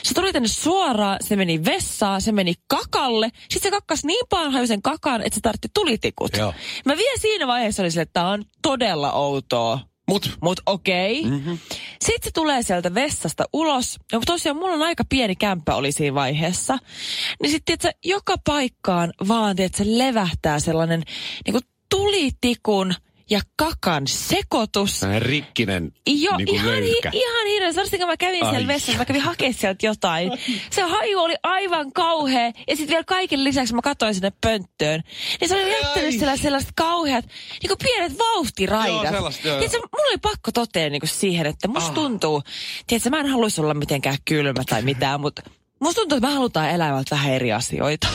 se 0.02 0.14
tuli 0.14 0.32
tänne 0.32 0.48
suoraan, 0.48 1.18
se 1.20 1.36
meni 1.36 1.64
vessaan, 1.64 2.22
se 2.22 2.32
meni 2.32 2.54
kakalle. 2.68 3.28
Sitten 3.50 3.62
se 3.62 3.70
kakkas 3.70 4.04
niin 4.04 4.26
paljon 4.30 4.68
sen 4.68 4.82
kakan, 4.82 5.20
että 5.22 5.34
se 5.34 5.40
tartti 5.40 5.68
tulitikut. 5.74 6.36
Joo. 6.36 6.54
Mä 6.84 6.96
vielä 6.96 7.18
siinä 7.18 7.46
vaiheessa 7.46 7.82
olin 7.82 7.90
silleen, 7.92 8.02
että 8.02 8.20
tää 8.20 8.28
on 8.28 8.44
todella 8.62 9.12
outoa. 9.12 9.78
Mut, 10.10 10.38
Mut 10.40 10.60
okei. 10.66 11.20
Okay. 11.20 11.30
Mm-hmm. 11.30 11.58
Sitten 12.00 12.24
se 12.24 12.30
tulee 12.34 12.62
sieltä 12.62 12.94
vessasta 12.94 13.44
ulos. 13.52 13.98
Ja 14.12 14.20
tosiaan 14.26 14.56
mulla 14.56 14.74
on 14.74 14.82
aika 14.82 15.04
pieni 15.08 15.36
kämppä 15.36 15.74
oli 15.74 15.92
siinä 15.92 16.14
vaiheessa. 16.14 16.78
Niin 17.42 17.50
sitten 17.50 17.78
joka 18.04 18.34
paikkaan 18.46 19.12
vaan 19.28 19.56
tiedätkö, 19.56 19.82
levähtää 19.86 20.60
sellainen 20.60 21.02
niin 21.46 21.62
tulitikun 21.90 22.94
ja 23.30 23.40
kakan 23.56 24.06
sekoitus. 24.06 25.00
Sellainen 25.00 25.22
rikkinen 25.22 25.92
Joo, 26.06 26.36
niin 26.36 26.48
ihan, 26.48 26.82
hi, 26.82 27.00
ihan 27.12 27.46
hirveä. 27.46 27.76
Varsinkin 27.76 28.08
mä 28.08 28.16
kävin 28.16 28.44
Ai. 28.44 28.50
siellä 28.50 28.68
vessassa, 28.68 28.98
mä 28.98 29.04
kävin 29.04 29.20
hakemaan 29.20 29.54
sieltä 29.54 29.86
jotain. 29.86 30.32
Se 30.70 30.82
haju 30.82 31.18
oli 31.18 31.34
aivan 31.42 31.92
kauhea. 31.92 32.46
Ja 32.46 32.76
sitten 32.76 32.88
vielä 32.88 33.04
kaiken 33.04 33.44
lisäksi 33.44 33.74
mä 33.74 33.82
katsoin 33.82 34.14
sinne 34.14 34.32
pönttöön. 34.40 35.02
Niin 35.40 35.48
se 35.48 35.54
oli 35.54 35.72
jättänyt 35.72 36.10
siellä 36.10 36.36
sellaiset 36.36 36.70
kauheat, 36.76 37.24
niin 37.62 37.68
kuin 37.68 37.78
pienet 37.82 38.18
vauhtiraidat. 38.18 39.02
Joo, 39.02 39.12
sellaista, 39.12 39.48
joo, 39.48 39.58
Tiedätkö, 39.58 39.78
mulla 39.78 40.10
oli 40.10 40.18
pakko 40.18 40.52
totea 40.52 40.90
niin 40.90 41.00
kuin 41.00 41.10
siihen, 41.10 41.46
että 41.46 41.68
musta 41.68 41.92
tuntuu, 41.92 42.42
tiedätkö, 42.86 43.10
mä 43.10 43.20
en 43.20 43.26
haluaisi 43.26 43.60
olla 43.60 43.74
mitenkään 43.74 44.16
kylmä 44.24 44.62
tai 44.68 44.82
mitään, 44.82 45.20
mutta 45.20 45.42
musta 45.80 46.00
tuntuu, 46.00 46.16
että 46.16 46.28
me 46.28 46.34
halutaan 46.34 46.70
elämältä 46.70 47.16
vähän 47.16 47.32
eri 47.32 47.52
asioita. 47.52 48.08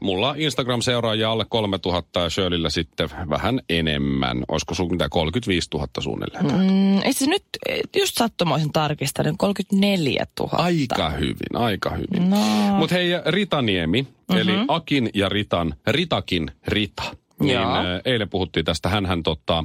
Mulla 0.00 0.34
Instagram-seuraajia 0.38 1.30
alle 1.30 1.46
3000 1.48 2.20
ja 2.20 2.30
Shirleyllä 2.30 2.70
sitten 2.70 3.10
vähän 3.30 3.60
enemmän. 3.68 4.44
Olisiko 4.48 4.74
sun 4.74 4.90
mitä 4.90 5.08
35 5.08 5.68
000 5.74 5.86
suunnilleen? 5.98 6.44
Mm, 6.44 6.98
itse 7.04 7.26
nyt 7.26 7.44
eh, 7.68 7.80
just 7.96 8.14
sattumoisin 8.16 8.72
tarkistanut 8.72 9.34
34 9.38 10.24
000. 10.40 10.50
Aika 10.52 11.10
hyvin, 11.10 11.56
aika 11.56 11.90
hyvin. 11.90 12.30
No. 12.30 12.36
Mutta 12.78 12.94
hei, 12.94 13.10
Ritaniemi, 13.26 14.02
mm-hmm. 14.02 14.36
eli 14.36 14.52
Akin 14.68 15.10
ja 15.14 15.28
Ritan, 15.28 15.74
Ritakin 15.86 16.50
Rita. 16.66 17.02
Niin 17.40 17.54
Joo. 17.54 17.76
äh, 17.76 17.84
eilen 18.04 18.28
puhuttiin 18.28 18.64
tästä, 18.64 18.88
hän 18.88 19.22
tota, 19.22 19.58
äh, 19.58 19.64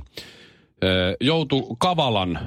joutui 1.21 1.63
Kavalan, 1.77 2.39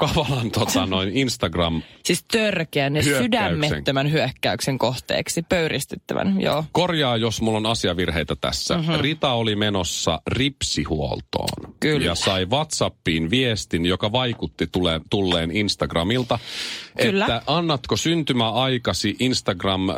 Kavalan 0.00 0.50
tota, 0.50 0.86
noin 0.86 1.16
Instagram 1.16 1.82
Siis 2.04 2.24
törkeän 2.32 2.96
ja 2.96 3.02
Hyökkäyksen. 3.02 3.24
sydämettömän 3.24 4.12
hyökkäyksen 4.12 4.78
kohteeksi, 4.78 5.42
pöyristyttävän, 5.42 6.40
joo. 6.40 6.64
Korjaa, 6.72 7.16
jos 7.16 7.40
mulla 7.42 7.56
on 7.58 7.66
asiavirheitä 7.66 8.36
tässä. 8.40 8.74
Mhm. 8.76 8.86
Mm-hmm. 8.86 9.02
Rita 9.02 9.32
oli 9.32 9.56
menossa 9.56 10.20
ripsihuoltoon. 10.26 11.74
Kyllä. 11.80 12.06
Ja 12.06 12.14
sai 12.14 12.46
WhatsAppiin 12.46 13.30
viestin, 13.30 13.86
joka 13.86 14.12
vaikutti 14.12 14.66
tule, 14.66 15.00
tulleen 15.10 15.50
Instagramilta. 15.50 16.38
Kyllä. 17.02 17.24
Että 17.24 17.42
annatko 17.46 17.96
syntymäaikasi 17.96 19.16
Instagram 19.18 19.90
äh, 19.90 19.96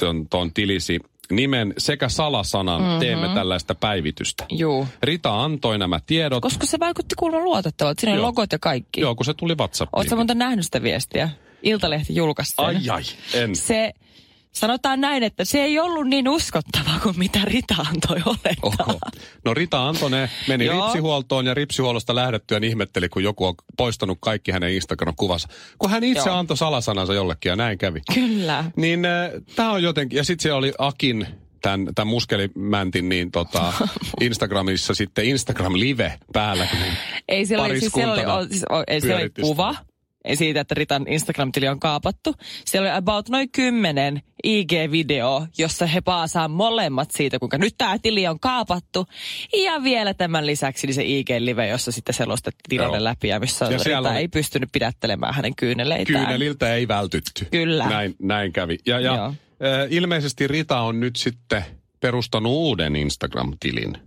ton, 0.00 0.28
ton 0.28 0.52
tilisi 0.52 1.00
nimen 1.32 1.74
sekä 1.78 2.08
salasanan, 2.08 2.80
Mhm. 2.80 2.86
mm-hmm. 2.88 3.00
teemme 3.00 3.28
tällaista 3.34 3.74
päivitystä. 3.74 4.46
Juu. 4.50 4.86
Rita 5.02 5.44
antoi 5.44 5.78
nämä 5.78 6.00
tiedot. 6.06 6.42
Koska 6.42 6.66
se 6.66 6.78
vaikutti 6.80 7.14
kuulemma 7.14 7.44
luotettavalta. 7.44 8.00
Siinä 8.00 8.14
oli 8.14 8.22
logot 8.22 8.52
ja 8.52 8.58
kaikki. 8.58 9.00
Joo, 9.00 9.14
kun 9.14 9.24
se 9.24 9.34
tuli 9.34 9.54
WhatsAppiin. 9.54 9.98
Oletko 9.98 10.16
muuten 10.16 10.38
nähnyt 10.38 10.64
sitä 10.64 10.82
viestiä? 10.82 11.30
Iltalehti 11.62 12.14
julkaisi 12.14 12.52
sen. 12.56 12.64
Ai 12.64 12.76
ai, 12.90 13.02
en. 13.34 13.56
Se, 13.56 13.92
sanotaan 14.52 15.00
näin, 15.00 15.22
että 15.22 15.44
se 15.44 15.62
ei 15.62 15.78
ollut 15.78 16.06
niin 16.08 16.28
uskottavaa 16.28 17.00
kuin 17.02 17.18
mitä 17.18 17.38
Rita 17.44 17.74
antoi 17.78 18.22
olettaa. 18.26 18.84
Oho. 18.88 18.98
No 19.44 19.54
Rita 19.54 19.88
antoi 19.88 20.10
ne, 20.10 20.30
meni 20.48 20.64
Joo. 20.64 20.84
ripsihuoltoon 20.86 21.46
ja 21.46 21.54
ripsihuollosta 21.54 22.14
lähdettyään 22.14 22.64
ihmetteli, 22.64 23.08
kun 23.08 23.22
joku 23.22 23.44
on 23.46 23.54
poistanut 23.76 24.18
kaikki 24.20 24.50
hänen 24.50 24.72
Instagram-kuvansa. 24.72 25.48
Kun 25.78 25.90
hän 25.90 26.04
itse 26.04 26.28
Joo. 26.28 26.36
antoi 26.38 26.56
salasanansa 26.56 27.14
jollekin 27.14 27.50
ja 27.50 27.56
näin 27.56 27.78
kävi. 27.78 28.00
Kyllä. 28.14 28.64
Niin 28.76 29.04
äh, 29.04 29.30
tämä 29.56 29.70
on 29.72 29.82
jotenkin, 29.82 30.16
ja 30.16 30.24
sitten 30.24 30.42
siellä 30.42 30.58
oli 30.58 30.72
Akin, 30.78 31.26
tämän, 31.62 31.88
tämän 31.94 32.08
muskelimäntin, 32.08 33.08
niin 33.08 33.30
tota, 33.30 33.72
Instagramissa 34.20 34.94
sitten 34.94 35.24
Instagram 35.24 35.72
Live 35.74 36.18
päällä. 36.32 36.66
kun 36.70 36.78
Ei 37.28 37.46
siellä 37.46 37.64
oli, 37.64 37.80
siis 37.80 37.92
siellä 37.92 38.12
oli, 38.12 38.22
pariskuntana 38.22 38.50
siis, 38.50 38.64
o- 38.70 38.84
ei, 38.86 39.00
siellä 39.00 39.20
oli 39.20 39.30
kuva 39.42 39.74
siitä, 40.36 40.60
että 40.60 40.74
Ritan 40.74 41.04
Instagram-tili 41.08 41.68
on 41.68 41.80
kaapattu. 41.80 42.34
Siellä 42.64 42.88
oli 42.90 42.96
about 42.98 43.28
noin 43.28 43.50
kymmenen 43.50 44.22
IG-video, 44.46 45.46
jossa 45.58 45.86
he 45.86 46.00
paasaa 46.00 46.48
molemmat 46.48 47.10
siitä, 47.10 47.38
kuinka 47.38 47.58
nyt 47.58 47.74
tämä 47.78 47.98
tili 47.98 48.26
on 48.26 48.40
kaapattu. 48.40 49.06
Ja 49.64 49.82
vielä 49.82 50.14
tämän 50.14 50.46
lisäksi 50.46 50.86
niin 50.86 50.94
se 50.94 51.02
IG-live, 51.02 51.66
jossa 51.68 51.92
sitten 51.92 52.14
selostettiin 52.14 52.68
tilanne 52.68 53.04
läpi 53.04 53.28
ja 53.28 53.40
missä 53.40 53.64
Ja 53.64 53.78
Rita 53.84 53.98
oli- 53.98 54.08
ei 54.18 54.28
pystynyt 54.28 54.68
pidättelemään 54.72 55.34
hänen 55.34 55.56
kyyneleitään. 55.56 56.24
Kyyneliltä 56.26 56.74
ei 56.74 56.88
vältytty. 56.88 57.46
Kyllä. 57.50 57.88
Näin, 57.88 58.14
näin 58.22 58.52
kävi. 58.52 58.78
Ja, 58.86 59.00
ja 59.00 59.14
Joo. 59.14 59.34
ilmeisesti 59.90 60.46
Rita 60.46 60.80
on 60.80 61.00
nyt 61.00 61.16
sitten 61.16 61.64
perustanut 62.00 62.52
uuden 62.52 62.96
Instagram-tilin. 62.96 63.98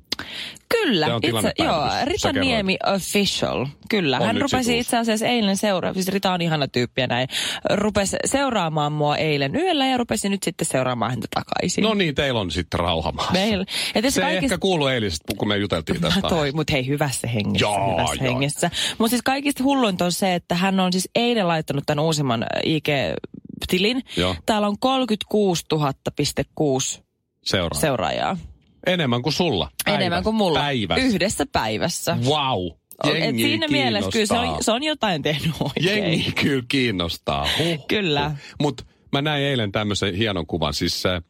Kyllä, 0.70 1.08
itse, 1.24 1.54
joo, 1.64 1.84
Rita. 2.04 2.34
Niemi 2.34 2.78
official. 2.96 3.66
Kyllä, 3.90 4.18
On 4.20 4.26
hän 4.26 4.42
rupesi 4.42 4.80
itse 4.80 4.98
asiassa 4.98 5.26
eilen 5.28 5.58
seuraa, 5.58 5.94
siis 5.94 6.08
Rita 6.08 6.34
on 6.34 6.42
ihana 6.42 6.68
tyyppi 6.68 7.02
ja 7.02 7.08
näin, 7.08 7.28
rupesi 7.70 8.18
seuraamaan 8.26 8.92
mua 8.92 9.18
eilen 9.18 9.56
yöllä 9.56 9.88
ja 9.88 9.98
rupesi 9.98 10.30
nyt 10.30 10.44
sitten 10.44 10.68
seuraamaan 10.68 11.12
häntä 11.12 11.28
takaisin. 11.36 11.84
No 11.84 11.94
niin, 11.94 12.16
teillä 12.16 12.40
on 12.40 12.52
sitten 12.52 12.80
rauha 12.80 13.12
maassa. 13.12 13.34
Meillä. 13.34 13.66
Ja 13.96 14.12
Se 14.12 14.22
ei 14.22 14.26
kaikista- 14.26 14.28
ehkä 14.28 14.58
kuulu 14.58 14.88
eilisestä, 14.88 15.34
kun 15.38 15.48
me 15.48 15.58
juteltiin 15.58 16.02
tästä. 16.02 16.22
Mä 16.22 16.30
toi, 16.30 16.52
mutta 16.52 16.74
hei, 16.74 16.88
hyvässä 16.88 17.28
hengessä. 17.28 17.66
Joo, 17.66 17.92
hyvässä 17.98 18.24
joo. 18.24 18.34
hengessä. 18.34 18.72
Mutta 18.98 19.10
siis 19.10 19.22
kaikista 19.22 19.64
hulluinta 19.64 20.06
on 20.06 20.12
se, 20.12 20.36
että 20.36 20.56
hän 20.56 20.80
on 20.80 20.94
siis 20.94 21.10
eilen 21.16 21.48
laittanut 21.48 21.84
tämän 21.86 22.06
uusimman 22.06 22.44
äh, 22.44 22.48
IG-tilin. 22.66 24.02
Joo. 24.18 24.36
Täällä 24.46 24.68
on 24.68 24.80
36 24.80 25.66
000,6 25.76 27.02
Seuraa. 27.44 27.80
seuraajaa. 27.80 28.38
Enemmän 28.86 29.22
kuin 29.22 29.34
sulla. 29.34 29.70
Enemmän 29.88 30.24
kuin 30.24 30.36
mulla. 30.36 30.60
Päivässä. 30.60 31.06
Yhdessä 31.06 31.46
päivässä. 31.52 32.18
Wow. 32.26 32.68
Et 33.04 33.20
Jengi 33.20 33.44
siinä 33.44 33.68
mielessä 33.68 34.12
kyllä 34.12 34.26
se 34.26 34.34
on, 34.34 34.58
se 34.64 34.72
on 34.72 34.84
jotain 34.84 35.22
tehnyt 35.22 35.52
oikein. 35.60 36.04
Jengi 36.04 36.32
kyllä 36.32 36.64
kiinnostaa. 36.68 37.48
Huh. 37.58 37.88
Kyllä. 37.88 38.36
Mutta 38.62 38.84
mä 39.12 39.22
näin 39.22 39.44
eilen 39.44 39.72
tämmöisen 39.72 40.16
hienon 40.16 40.48
kuvan. 40.48 40.74
Siis 40.74 41.06
äh, 41.06 41.16
äh, 41.16 41.22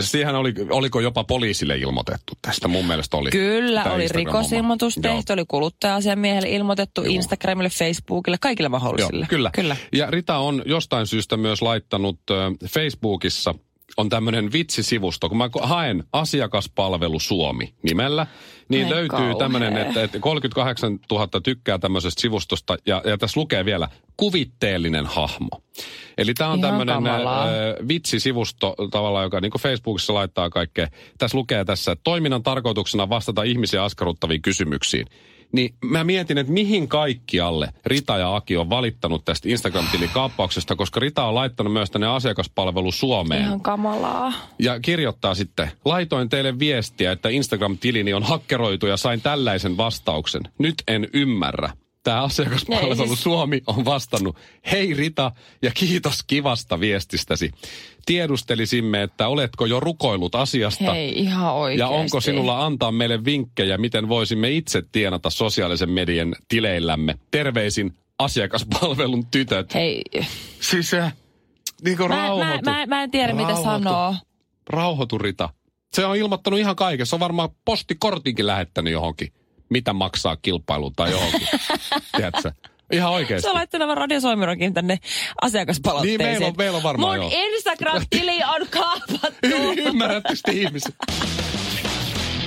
siihen 0.00 0.34
oli, 0.34 0.54
oliko 0.70 1.00
jopa 1.00 1.24
poliisille 1.24 1.76
ilmoitettu 1.76 2.32
tästä? 2.42 2.68
Mun 2.68 2.84
mielestä 2.84 3.16
oli. 3.16 3.30
Kyllä, 3.30 3.84
oli 3.84 4.08
rikosilmoitus 4.08 4.96
Joo. 4.96 5.14
tehty, 5.14 5.32
oli 5.32 5.44
kuluttaja-asiamiehelle 5.48 6.48
ilmoitettu, 6.48 7.02
Instagramille, 7.02 7.70
Facebookille, 7.70 8.36
kaikille 8.40 8.66
Joo, 8.66 8.70
mahdollisille. 8.70 9.26
kyllä. 9.28 9.50
kyllä. 9.54 9.76
Ja 9.92 10.10
Rita 10.10 10.38
on 10.38 10.62
jostain 10.66 11.06
syystä 11.06 11.36
myös 11.36 11.62
laittanut 11.62 12.18
äh, 12.30 12.36
Facebookissa 12.68 13.54
on 13.96 14.08
tämmöinen 14.08 14.52
vitsisivusto, 14.52 15.28
kun 15.28 15.38
mä 15.38 15.48
haen 15.62 16.04
asiakaspalvelu 16.12 17.20
Suomi 17.20 17.74
nimellä, 17.82 18.26
niin 18.68 18.84
Ai 18.86 18.90
löytyy 18.90 19.34
tämmöinen, 19.38 19.76
että, 19.76 20.02
että 20.02 20.18
38 20.18 20.98
000 21.10 21.28
tykkää 21.40 21.78
tämmöisestä 21.78 22.20
sivustosta 22.20 22.76
ja, 22.86 23.02
ja 23.04 23.18
tässä 23.18 23.40
lukee 23.40 23.64
vielä 23.64 23.88
kuvitteellinen 24.16 25.06
hahmo. 25.06 25.62
Eli 26.18 26.34
tämä 26.34 26.50
on 26.50 26.60
tämmöinen 26.60 27.06
äh, 27.06 27.14
vitsisivusto 27.88 28.74
tavallaan, 28.90 29.24
joka 29.24 29.40
niin 29.40 29.52
Facebookissa 29.60 30.14
laittaa 30.14 30.50
kaikkea. 30.50 30.88
Tässä 31.18 31.38
lukee 31.38 31.64
tässä, 31.64 31.92
että 31.92 32.04
toiminnan 32.04 32.42
tarkoituksena 32.42 33.08
vastata 33.08 33.42
ihmisiä 33.42 33.84
askarruttaviin 33.84 34.42
kysymyksiin. 34.42 35.06
Niin 35.54 35.74
mä 35.84 36.04
mietin, 36.04 36.38
että 36.38 36.52
mihin 36.52 36.88
kaikkialle 36.88 37.68
Rita 37.86 38.18
ja 38.18 38.36
Aki 38.36 38.56
on 38.56 38.70
valittanut 38.70 39.24
tästä 39.24 39.48
Instagram-tilin 39.48 40.10
kaappauksesta, 40.14 40.76
koska 40.76 41.00
Rita 41.00 41.24
on 41.24 41.34
laittanut 41.34 41.72
myös 41.72 41.90
tänne 41.90 42.06
asiakaspalvelu 42.06 42.92
Suomeen. 42.92 43.42
Ihan 43.42 43.60
kamalaa. 43.60 44.32
Ja 44.58 44.80
kirjoittaa 44.80 45.34
sitten, 45.34 45.70
laitoin 45.84 46.28
teille 46.28 46.58
viestiä, 46.58 47.12
että 47.12 47.28
Instagram-tilini 47.28 48.14
on 48.14 48.22
hakkeroitu 48.22 48.86
ja 48.86 48.96
sain 48.96 49.20
tällaisen 49.20 49.76
vastauksen. 49.76 50.42
Nyt 50.58 50.74
en 50.88 51.08
ymmärrä. 51.12 51.70
Tämä 52.04 52.22
asiakaspalvelu 52.22 53.06
siis- 53.06 53.22
Suomi 53.22 53.62
on 53.66 53.84
vastannut, 53.84 54.36
hei 54.72 54.94
Rita 54.94 55.32
ja 55.62 55.70
kiitos 55.74 56.22
kivasta 56.26 56.80
viestistäsi. 56.80 57.50
Tiedustelisimme, 58.06 59.02
että 59.02 59.28
oletko 59.28 59.66
jo 59.66 59.80
rukoillut 59.80 60.34
asiasta 60.34 60.92
Hei, 60.92 61.18
ihan 61.18 61.54
oikeasti. 61.54 61.80
ja 61.94 62.00
onko 62.00 62.20
sinulla 62.20 62.66
antaa 62.66 62.92
meille 62.92 63.24
vinkkejä, 63.24 63.78
miten 63.78 64.08
voisimme 64.08 64.50
itse 64.50 64.82
tienata 64.92 65.30
sosiaalisen 65.30 65.90
median 65.90 66.34
tileillämme. 66.48 67.14
Terveisin 67.30 67.94
asiakaspalvelun 68.18 69.26
tytöt. 69.26 69.74
Hei, 69.74 70.02
Siis 70.60 70.90
se, 70.90 71.12
niin 71.84 71.96
kuin 71.96 72.08
mä, 72.08 72.16
mä, 72.16 72.22
rauhoitu. 72.22 72.64
mä, 72.70 72.86
mä 72.86 73.02
en 73.02 73.10
tiedä 73.10 73.32
mitä 73.32 73.48
Rauhoitu. 73.48 73.84
sanoo. 73.84 74.14
Rauhoitu 74.70 75.18
Rita. 75.18 75.48
Se 75.92 76.06
on 76.06 76.16
ilmoittanut 76.16 76.60
ihan 76.60 76.76
kaikessa. 76.76 77.10
Se 77.10 77.16
on 77.16 77.20
varmaan 77.20 77.48
postikortinkin 77.64 78.46
lähettänyt 78.46 78.92
johonkin. 78.92 79.28
Mitä 79.74 79.92
maksaa 79.92 80.36
kilpailu 80.36 80.90
tai 80.90 81.10
johonkin. 81.10 81.48
Tiedätkö? 82.16 82.52
Ihan 82.92 83.12
oikeasti. 83.12 83.42
Se 83.42 83.48
on 83.48 83.54
laittanut 83.54 83.86
vaan 83.88 83.96
radiosoimirokin 83.98 84.74
tänne 84.74 84.98
asiakaspalautteeseen. 85.42 86.18
Niin, 86.18 86.30
meillä 86.30 86.46
on- 86.46 86.54
meillä 86.58 86.76
on 86.76 86.82
varmaan, 86.82 87.20
Mun 87.20 87.32
joo. 87.32 87.40
Instagram-tili 87.46 88.40
on 88.44 88.66
kaapattu. 88.80 89.72
Ymmärrätte 89.76 90.34
sitten 90.34 90.58
ihmiset. 90.58 90.94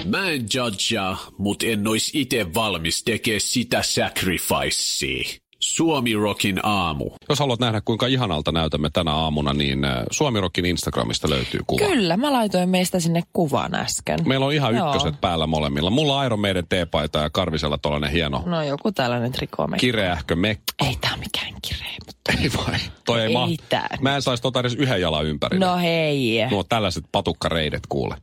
Mä 0.06 0.30
en 0.30 0.46
judgea, 0.54 1.18
mut 1.38 1.64
en 1.64 1.88
ois 1.88 2.12
ite 2.14 2.54
valmis 2.54 3.04
tekee 3.04 3.40
sitä 3.40 3.82
sacrificea. 3.84 5.24
Suomi 5.60 6.14
Rockin 6.14 6.60
aamu. 6.64 7.10
Jos 7.30 7.40
haluat 7.40 7.60
nähdä, 7.60 7.82
kuinka 7.86 8.08
ihanalta 8.08 8.52
näytämme 8.52 8.90
tänä 8.94 9.12
aamuna, 9.12 9.54
niin 9.54 9.86
äh, 9.86 10.04
Suomi 10.12 10.42
Rockin 10.42 10.66
Instagramista 10.66 11.30
löytyy 11.30 11.60
kuva. 11.68 11.86
Kyllä, 11.88 12.18
mä 12.18 12.32
laitoin 12.34 12.70
meistä 12.70 13.00
sinne 13.00 13.22
kuvan 13.34 13.76
äsken. 13.76 14.20
Meillä 14.28 14.46
on 14.46 14.54
ihan 14.54 14.76
Joo. 14.76 14.88
ykköset 14.88 15.22
päällä 15.22 15.48
molemmilla. 15.48 15.90
Mulla 15.90 16.20
on 16.20 16.26
Iron 16.26 16.40
Maiden 16.40 16.68
teepaita 16.70 17.20
ja 17.20 17.30
Karvisella 17.30 17.78
tollanen 17.78 18.12
hieno 18.12 18.44
No 18.46 18.64
joku 18.64 18.92
tällainen 18.92 19.32
trikoomekki. 19.32 19.86
kireähkö 19.86 20.36
mekko. 20.36 20.64
Ei 20.88 20.98
tää 21.02 21.12
ole 21.14 21.20
mikään 21.20 21.54
kireä, 21.62 21.96
mutta... 22.06 22.18
Ei 22.44 22.50
vai? 22.58 22.80
Toi 23.06 23.20
ei, 23.22 23.28
Ei 23.28 23.34
ma- 23.34 23.48
tää 23.70 23.98
Mä 24.02 24.16
en 24.16 24.22
saisi 24.22 24.44
tota 24.44 24.60
edes 24.60 24.76
yhden 24.76 25.02
jalan 25.02 25.26
ympärillä. 25.26 25.66
No 25.66 25.78
hei. 25.78 26.38
Nuo 26.52 26.64
tällaiset 26.64 27.04
patukkareidet 27.12 27.84
kuule. 27.90 28.16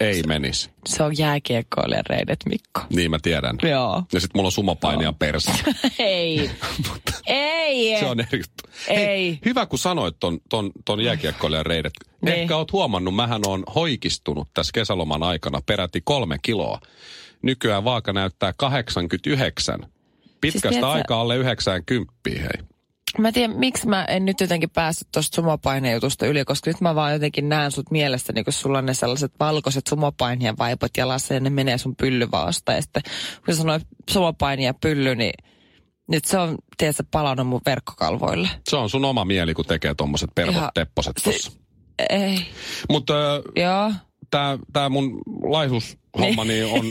Ei 0.00 0.22
menisi. 0.22 0.70
Se 0.86 1.02
on 1.02 1.18
jääkiekkoilijan 1.18 2.06
reidet, 2.08 2.38
Mikko. 2.48 2.80
Niin 2.90 3.10
mä 3.10 3.18
tiedän. 3.22 3.56
Joo. 3.62 4.02
Ja 4.12 4.20
sitten 4.20 4.38
mulla 4.38 4.48
on 4.48 4.52
sumopainia 4.52 5.12
perse. 5.12 5.52
Ei. 5.98 6.50
Ei. 7.26 7.98
Se 7.98 8.06
on 8.06 8.20
eri 8.20 8.38
juttu. 8.38 8.70
Ei. 8.88 8.96
Hei, 8.96 9.38
hyvä 9.44 9.66
kun 9.66 9.78
sanoit 9.78 10.16
ton, 10.20 10.38
ton, 10.48 10.70
ton 10.84 11.00
jääkiekkoilijan 11.00 11.66
reidet. 11.66 11.92
Niin. 12.22 12.34
Ehkä 12.34 12.56
oot 12.56 12.72
huomannut, 12.72 13.14
mähän 13.14 13.40
on 13.46 13.64
hoikistunut 13.74 14.48
tässä 14.54 14.70
kesäloman 14.74 15.22
aikana 15.22 15.60
peräti 15.66 16.00
kolme 16.04 16.38
kiloa. 16.42 16.80
Nykyään 17.42 17.84
vaaka 17.84 18.12
näyttää 18.12 18.52
89. 18.56 19.80
Pitkästä 20.40 20.68
tiedätkö- 20.68 20.88
aikaa 20.88 21.20
alle 21.20 21.36
90, 21.36 22.12
hei. 22.26 22.66
Mä 23.18 23.28
en 23.28 23.34
tiedä, 23.34 23.54
miksi 23.54 23.88
mä 23.88 24.04
en 24.04 24.24
nyt 24.24 24.40
jotenkin 24.40 24.70
päässyt 24.70 25.08
tuosta 25.12 25.36
sumopaineen-jutusta 25.36 26.26
yli, 26.26 26.44
koska 26.44 26.70
nyt 26.70 26.80
mä 26.80 26.94
vaan 26.94 27.12
jotenkin 27.12 27.48
näen 27.48 27.70
sut 27.72 27.90
mielestä, 27.90 28.32
niin 28.32 28.44
kun 28.44 28.52
sulla 28.52 28.78
on 28.78 28.86
ne 28.86 28.94
sellaiset 28.94 29.32
valkoiset 29.40 29.86
sumopainien 29.86 30.58
vaipot 30.58 30.96
jalassa 30.96 31.34
ja 31.34 31.40
ne 31.40 31.50
menee 31.50 31.78
sun 31.78 31.96
pyllyvaasta. 31.96 32.72
Ja 32.72 32.82
sitten 32.82 33.02
kun 33.44 33.54
sä 33.54 33.60
sanoit 33.60 33.82
sumopaini 34.10 34.64
ja 34.64 34.74
pylly, 34.74 35.14
niin 35.14 35.32
nyt 36.08 36.24
se 36.24 36.38
on, 36.38 36.58
tiedätkö, 36.76 37.02
palannut 37.10 37.46
mun 37.46 37.60
verkkokalvoille. 37.66 38.48
Se 38.70 38.76
on 38.76 38.90
sun 38.90 39.04
oma 39.04 39.24
mieli, 39.24 39.54
kun 39.54 39.64
tekee 39.64 39.94
tommoset 39.94 40.30
pervot 40.34 40.54
Ihan- 40.56 40.70
tepposet 40.74 41.16
se- 41.18 41.32
tossa. 41.32 41.52
Ei. 42.10 42.38
Mutta 42.90 43.14
Joo. 43.56 43.92
tämä 44.30 44.58
tää 44.72 44.88
mun 44.88 45.18
laisuushomma 46.18 46.44
niin 46.44 46.64
on... 46.66 46.90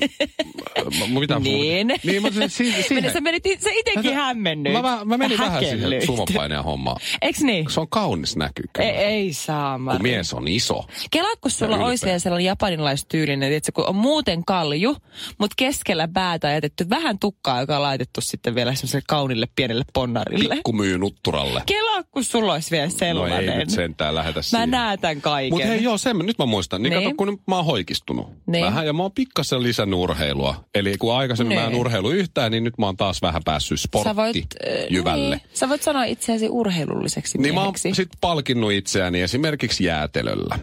Mä- 0.99 1.19
mitä 1.19 1.39
Niin. 1.39 1.87
Niin, 2.03 2.21
mutta 2.21 2.39
se, 2.39 2.47
si, 2.49 2.83
siihen, 2.83 3.13
sä, 3.13 3.21
menit, 3.21 3.43
sä 3.59 3.69
itekin 3.73 4.13
hämmennyt. 4.13 4.73
mä, 4.73 4.81
mä, 4.81 5.05
mä 5.05 5.17
menin 5.17 5.37
vähän 5.39 5.59
siihen 5.59 5.77
häkellyit. 5.79 6.03
sumopainean 6.05 6.63
hommaan. 6.63 6.97
Eiks 7.21 7.41
niin? 7.41 7.69
Se 7.69 7.79
on 7.79 7.89
kaunis 7.89 8.35
näky. 8.35 8.63
Ei, 8.79 8.89
ei 8.89 9.33
saa, 9.33 9.77
kun 9.91 10.01
mies 10.01 10.33
on 10.33 10.47
iso. 10.47 10.85
Kela, 11.11 11.35
kun 11.41 11.51
sulla 11.51 11.77
olisi 11.77 12.05
vielä 12.05 12.19
sellainen 12.19 12.45
japanilaistyylinen, 12.45 13.53
että 13.53 13.71
kun 13.71 13.87
on 13.89 13.95
muuten 13.95 14.45
kalju, 14.45 14.97
mutta 15.37 15.53
keskellä 15.57 16.07
päätä 16.07 16.47
on 16.47 16.53
jätetty 16.53 16.89
vähän 16.89 17.19
tukkaa, 17.19 17.59
joka 17.61 17.75
on 17.75 17.81
laitettu 17.81 18.21
sitten 18.21 18.55
vielä 18.55 18.75
semmoiselle 18.75 19.03
kaunille 19.07 19.47
pienelle 19.55 19.83
ponnarille. 19.93 20.55
Pikku 20.55 20.73
myy 20.73 20.97
nutturalle. 20.97 21.63
Kela, 21.65 22.03
kun 22.03 22.23
sulla 22.23 22.53
olisi 22.53 22.71
vielä 22.71 22.85
No 22.85 22.91
sellainen. 22.97 23.49
ei 23.49 23.57
nyt 23.57 23.69
sentään 23.69 24.15
lähetä 24.15 24.37
Mä 24.39 24.41
siihen. 24.41 24.71
näen 24.71 24.99
tämän 24.99 25.21
kaiken. 25.21 25.53
Mutta 25.53 25.67
hei 25.67 25.83
joo, 25.83 25.97
sen, 25.97 26.17
nyt 26.17 26.37
mä 26.39 26.45
muistan. 26.45 26.83
Niin, 26.83 26.91
Niin. 26.93 27.03
kato, 27.03 27.15
kun 27.15 27.41
mä 27.47 27.55
oon 27.55 27.65
hoikistunut 27.65 28.27
Niin. 28.47 28.65
vähän 28.65 28.85
ja 28.85 28.93
mä 28.93 29.01
oon 29.03 29.11
pikkasen 29.15 29.63
lisännyt 29.63 29.99
urheilua. 29.99 30.65
Eli 30.75 30.97
kun 30.97 31.13
aikaisemmin 31.15 31.57
mä 31.57 31.63
en 31.65 31.71
Niin. 31.71 31.79
urheilu 31.79 32.09
yhtään, 32.11 32.51
niin 32.51 32.63
nyt 32.63 32.77
mä 32.77 32.85
oon 32.85 32.97
taas 32.97 33.21
vähän 33.21 33.41
päässyt 33.45 33.79
sä 33.79 34.15
voit, 34.15 34.35
äh, 34.37 34.73
sporttijyvälle. 34.73 35.35
Niin, 35.35 35.49
sä 35.53 35.69
voit 35.69 35.83
sanoa 35.83 36.03
itseäsi 36.03 36.49
urheilulliseksi 36.49 37.37
Niin 37.37 37.53
mä 37.53 37.59
oon 37.59 37.67
mieheksi. 37.67 37.93
sit 37.95 38.09
palkinnut 38.21 38.71
itseäni 38.71 39.21
esimerkiksi 39.21 39.83
jäätelöllä. 39.83 40.59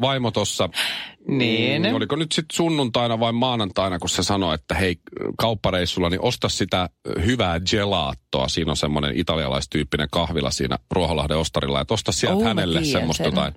Vaimo 0.00 0.30
tossa, 0.30 0.68
Niin. 1.38 1.82
mm, 1.82 1.94
oliko 1.94 2.16
nyt 2.16 2.32
sitten 2.32 2.56
sunnuntaina 2.56 3.20
vai 3.20 3.32
maanantaina, 3.32 3.98
kun 3.98 4.08
se 4.08 4.22
sanoi, 4.22 4.54
että 4.54 4.74
hei 4.74 4.96
kauppareissulla, 5.38 6.10
niin 6.10 6.24
osta 6.24 6.48
sitä 6.48 6.88
hyvää 7.24 7.60
gelaattoa. 7.60 8.48
Siinä 8.48 8.70
on 8.70 8.76
semmoinen 8.76 9.16
italialaistyyppinen 9.16 10.08
kahvila 10.10 10.50
siinä 10.50 10.78
Ruoholahden 10.90 11.36
ostarilla. 11.38 11.80
Että 11.80 11.94
osta 11.94 12.12
sieltä 12.12 12.42
mä 12.42 12.48
hänelle 12.48 12.84
semmoista 12.84 13.24
sen. 13.24 13.30
jotain. 13.30 13.54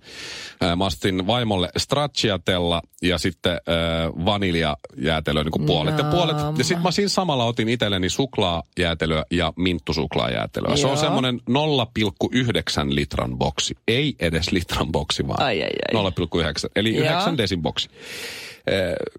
Mä 0.78 0.86
ostin 0.86 1.28
vaimolle 1.28 1.70
stracciatella 1.78 2.82
ja 3.02 3.18
sitten 3.18 3.52
öö, 3.68 4.10
vaniljajäätelöä 4.26 5.44
niin 5.44 5.52
kuin 5.52 5.66
puolet 5.66 5.98
ja 5.98 6.04
puolet. 6.04 6.38
Ja 6.58 6.64
sitten 6.64 6.84
mä 6.84 6.92
siinä 6.92 7.10
samalla 7.10 7.46
otin 7.46 7.70
itselleni 7.70 8.10
suklaajäätelöä 8.10 9.24
ja 9.32 9.54
minttusuklaajäätelöä. 9.56 10.76
Se 10.76 10.88
on 10.88 10.94
Joo. 10.94 11.02
semmoinen 11.02 11.40
0,9 11.50 12.96
litran 12.96 13.38
boksi. 13.38 13.76
Ei 13.88 14.16
edes 14.20 14.52
litran 14.52 14.92
boksi, 14.92 15.28
vaan 15.28 15.42
Ai, 15.44 15.64
ai, 15.64 15.70
ai. 16.04 16.12
0,9. 16.12 16.70
Eli 16.76 16.96
Joo. 16.96 17.06
9 17.06 17.38
desin 17.38 17.62
boksi. 17.66 17.90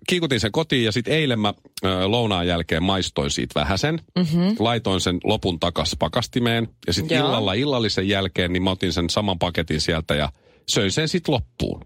Kiikutin 0.09 0.41
sen 0.41 0.53
kotiin 0.53 0.85
ja 0.85 0.93
sitten 0.93 1.15
eilen 1.15 1.41
mä 1.41 1.55
lounaan 2.07 2.47
jälkeen 2.47 2.83
maistoin 2.83 3.31
siitä 3.31 3.61
vähäsen. 3.61 4.01
Mm-hmm. 4.19 4.57
Laitoin 4.59 5.01
sen 5.01 5.21
lopun 5.25 5.61
takas 5.61 5.97
pakastimeen. 5.99 6.69
Ja 6.87 6.93
sitten 6.93 7.19
illalla 7.19 7.53
illallisen 7.53 8.09
jälkeen 8.09 8.53
niin 8.53 8.63
mä 8.63 8.71
otin 8.71 8.93
sen 8.93 9.11
saman 9.11 9.39
paketin 9.39 9.81
sieltä 9.81 10.15
ja 10.15 10.29
söin 10.69 10.93
sen 10.93 11.09
sitten 11.09 11.35
loppuun. 11.35 11.81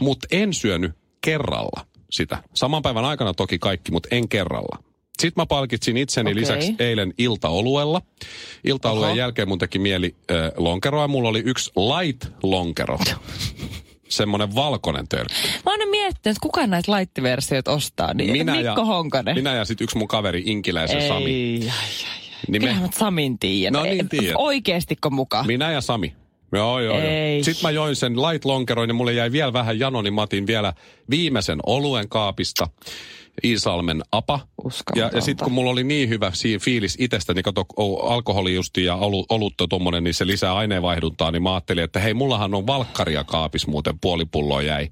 Mutta 0.00 0.26
en 0.30 0.52
syönyt 0.54 0.92
kerralla 1.20 1.86
sitä. 2.10 2.42
Saman 2.54 2.82
päivän 2.82 3.04
aikana 3.04 3.34
toki 3.34 3.58
kaikki, 3.58 3.92
mutta 3.92 4.08
en 4.12 4.28
kerralla. 4.28 4.82
Sitten 5.20 5.42
mä 5.42 5.46
palkitsin 5.46 5.96
itseni 5.96 6.30
Okei. 6.30 6.40
lisäksi 6.40 6.74
eilen 6.78 7.14
iltaoluella. 7.18 8.02
Iltaolueen 8.64 9.10
Oho. 9.10 9.18
jälkeen 9.18 9.48
mun 9.48 9.58
teki 9.58 9.78
mieli 9.78 10.14
äh, 10.30 10.36
lonkeroa. 10.56 11.08
Mulla 11.08 11.28
oli 11.28 11.42
yksi 11.46 11.70
light 11.76 12.26
lonkero. 12.42 12.98
Semmoinen 14.10 14.54
valkoinen 14.54 15.08
törkky. 15.08 15.34
Mä 15.64 15.70
oon 15.70 15.88
miettinyt, 15.90 16.36
että 16.36 16.42
kuka 16.42 16.66
näitä 16.66 16.92
laittiversioita 16.92 17.72
ostaa. 17.72 18.14
Niin 18.14 18.46
Mikko 18.50 18.84
Honkanen. 18.84 19.34
Minä 19.34 19.54
ja 19.54 19.64
sitten 19.64 19.84
yksi 19.84 19.98
mun 19.98 20.08
kaveri 20.08 20.42
Inkiläisen 20.46 20.98
ei, 20.98 21.08
Sami. 21.08 21.60
Ai, 21.62 21.68
ai, 21.68 21.70
ai. 21.70 22.20
Niin 22.48 22.62
Kyllähän 22.62 22.82
me, 22.82 22.88
Samin 22.98 23.38
tiedän. 23.38 23.72
No 23.72 23.82
niin, 23.82 24.08
tiedät. 24.08 24.34
Oikeestiko 24.38 25.10
mukaan? 25.10 25.46
minä 25.46 25.72
ja 25.72 25.80
Sami. 25.80 26.14
Joo, 26.52 26.80
joo, 26.80 26.98
joo. 26.98 27.10
Sitten 27.42 27.62
mä 27.62 27.70
join 27.70 27.96
sen 27.96 28.16
light 28.16 28.44
lonkeroin 28.44 28.90
ja 28.90 28.94
mulle 28.94 29.12
jäi 29.12 29.32
vielä 29.32 29.52
vähän 29.52 29.78
jano, 29.78 30.02
niin 30.02 30.14
mä 30.14 30.22
otin 30.22 30.46
vielä 30.46 30.72
viimeisen 31.10 31.58
oluen 31.66 32.08
kaapista. 32.08 32.68
Iisalmen 33.44 34.02
apa. 34.12 34.40
Ja, 34.96 35.10
ja 35.14 35.20
sitten 35.20 35.44
kun 35.44 35.52
mulla 35.52 35.70
oli 35.70 35.84
niin 35.84 36.08
hyvä 36.08 36.30
siinä 36.34 36.58
fiilis 36.58 36.96
itsestä, 37.00 37.34
niin 37.34 37.42
kato, 37.42 37.66
alkoholi 38.02 38.54
justi 38.54 38.84
ja 38.84 38.94
olu, 38.94 39.26
olutta 39.28 39.68
tommonen, 39.68 40.04
niin 40.04 40.14
se 40.14 40.26
lisää 40.26 40.54
aineenvaihduntaa, 40.54 41.30
niin 41.30 41.42
mä 41.42 41.54
ajattelin, 41.54 41.84
että 41.84 42.00
hei, 42.00 42.14
mullahan 42.14 42.54
on 42.54 42.66
valkkaria 42.66 43.24
kaapis 43.24 43.66
muuten, 43.66 43.98
puoli 44.00 44.24
pulloa 44.24 44.62
jäi 44.62 44.88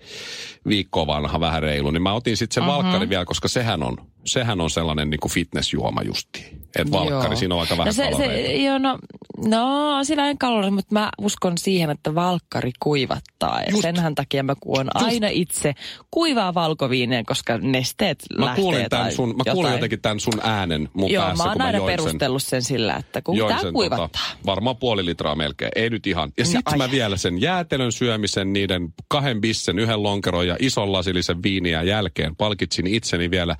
viikkoa 0.69 1.07
vanha, 1.07 1.41
vähän 1.41 1.63
reilu, 1.63 1.91
niin 1.91 2.03
mä 2.03 2.13
otin 2.13 2.37
sitten 2.37 2.55
sen 2.55 2.71
uh-huh. 2.71 2.85
valkkari 2.85 3.09
vielä, 3.09 3.25
koska 3.25 3.49
sehän 3.49 3.83
on, 3.83 3.97
sehän 4.25 4.61
on 4.61 4.71
sellainen 4.71 5.11
niin 5.11 5.21
kuin 5.21 5.33
fitnessjuoma 5.33 6.03
justiin. 6.03 6.68
Että 6.83 6.93
valkkari, 6.93 7.33
Joo. 7.33 7.37
siinä 7.37 7.55
on 7.55 7.61
aika 7.61 7.77
vähän 7.77 7.87
no 7.87 7.93
se, 7.93 8.11
kaloreita. 8.11 8.47
se, 8.49 8.53
joo, 8.57 8.79
no, 8.79 8.99
no, 9.47 10.05
sillä 10.05 10.25
on 10.25 10.39
kalori, 10.39 10.71
mutta 10.71 10.95
mä 10.95 11.11
uskon 11.19 11.59
siihen, 11.59 11.91
että 11.91 12.15
valkkari 12.15 12.71
kuivattaa. 12.83 13.61
Ja 13.61 13.71
Just. 13.71 13.83
senhän 13.83 14.15
takia 14.15 14.43
mä 14.43 14.55
kuon 14.61 14.89
aina 14.95 15.29
itse 15.31 15.75
kuivaa 16.11 16.55
valkoviineen, 16.55 17.27
koska 17.27 17.59
nesteet 17.59 18.19
Mä 18.39 18.45
lähtee 18.45 18.63
kuulin, 18.63 18.81
tai 18.81 18.89
tämän 18.89 19.13
sun, 19.13 19.29
mä 19.37 19.43
kuulin 19.45 19.59
jotain. 19.59 19.73
jotenkin 19.75 20.01
tämän 20.01 20.21
sun 20.21 20.41
äänen 20.43 20.89
mun 20.93 21.11
Joo, 21.11 21.25
päässä, 21.25 21.45
mä 21.45 21.49
oon 21.51 21.53
kun 21.53 21.63
mä 21.63 21.67
aina 21.67 21.79
join 21.79 21.91
sen. 21.91 21.97
perustellut 22.05 22.43
sen 22.43 22.63
sillä, 22.63 22.97
että 22.97 23.23
kun 23.23 23.37
join 23.37 23.53
tää 23.55 23.63
sen, 23.63 23.73
kuivattaa. 23.73 24.09
Tota, 24.09 24.21
varmaan 24.47 24.77
puoli 24.77 25.05
litraa 25.07 25.35
melkein, 25.35 25.71
ei 25.77 25.91
nyt 25.91 26.07
ihan. 26.07 26.33
Ja 26.39 26.45
No, 26.45 26.51
sitten 26.51 26.79
mä 26.79 26.91
vielä 26.91 27.17
sen 27.17 27.41
jäätelön 27.41 27.93
syömisen, 27.93 28.53
niiden 28.53 28.95
kahden 29.09 29.41
bissen, 29.41 29.79
yhden 29.79 30.03
lonkeron 30.03 30.47
ja 30.47 30.57
ison 30.61 30.93
lasillisen 30.93 31.43
viiniä 31.43 31.83
jälkeen 31.83 32.37
palkitsin 32.37 32.87
itseni 32.87 33.31
vielä 33.31 33.57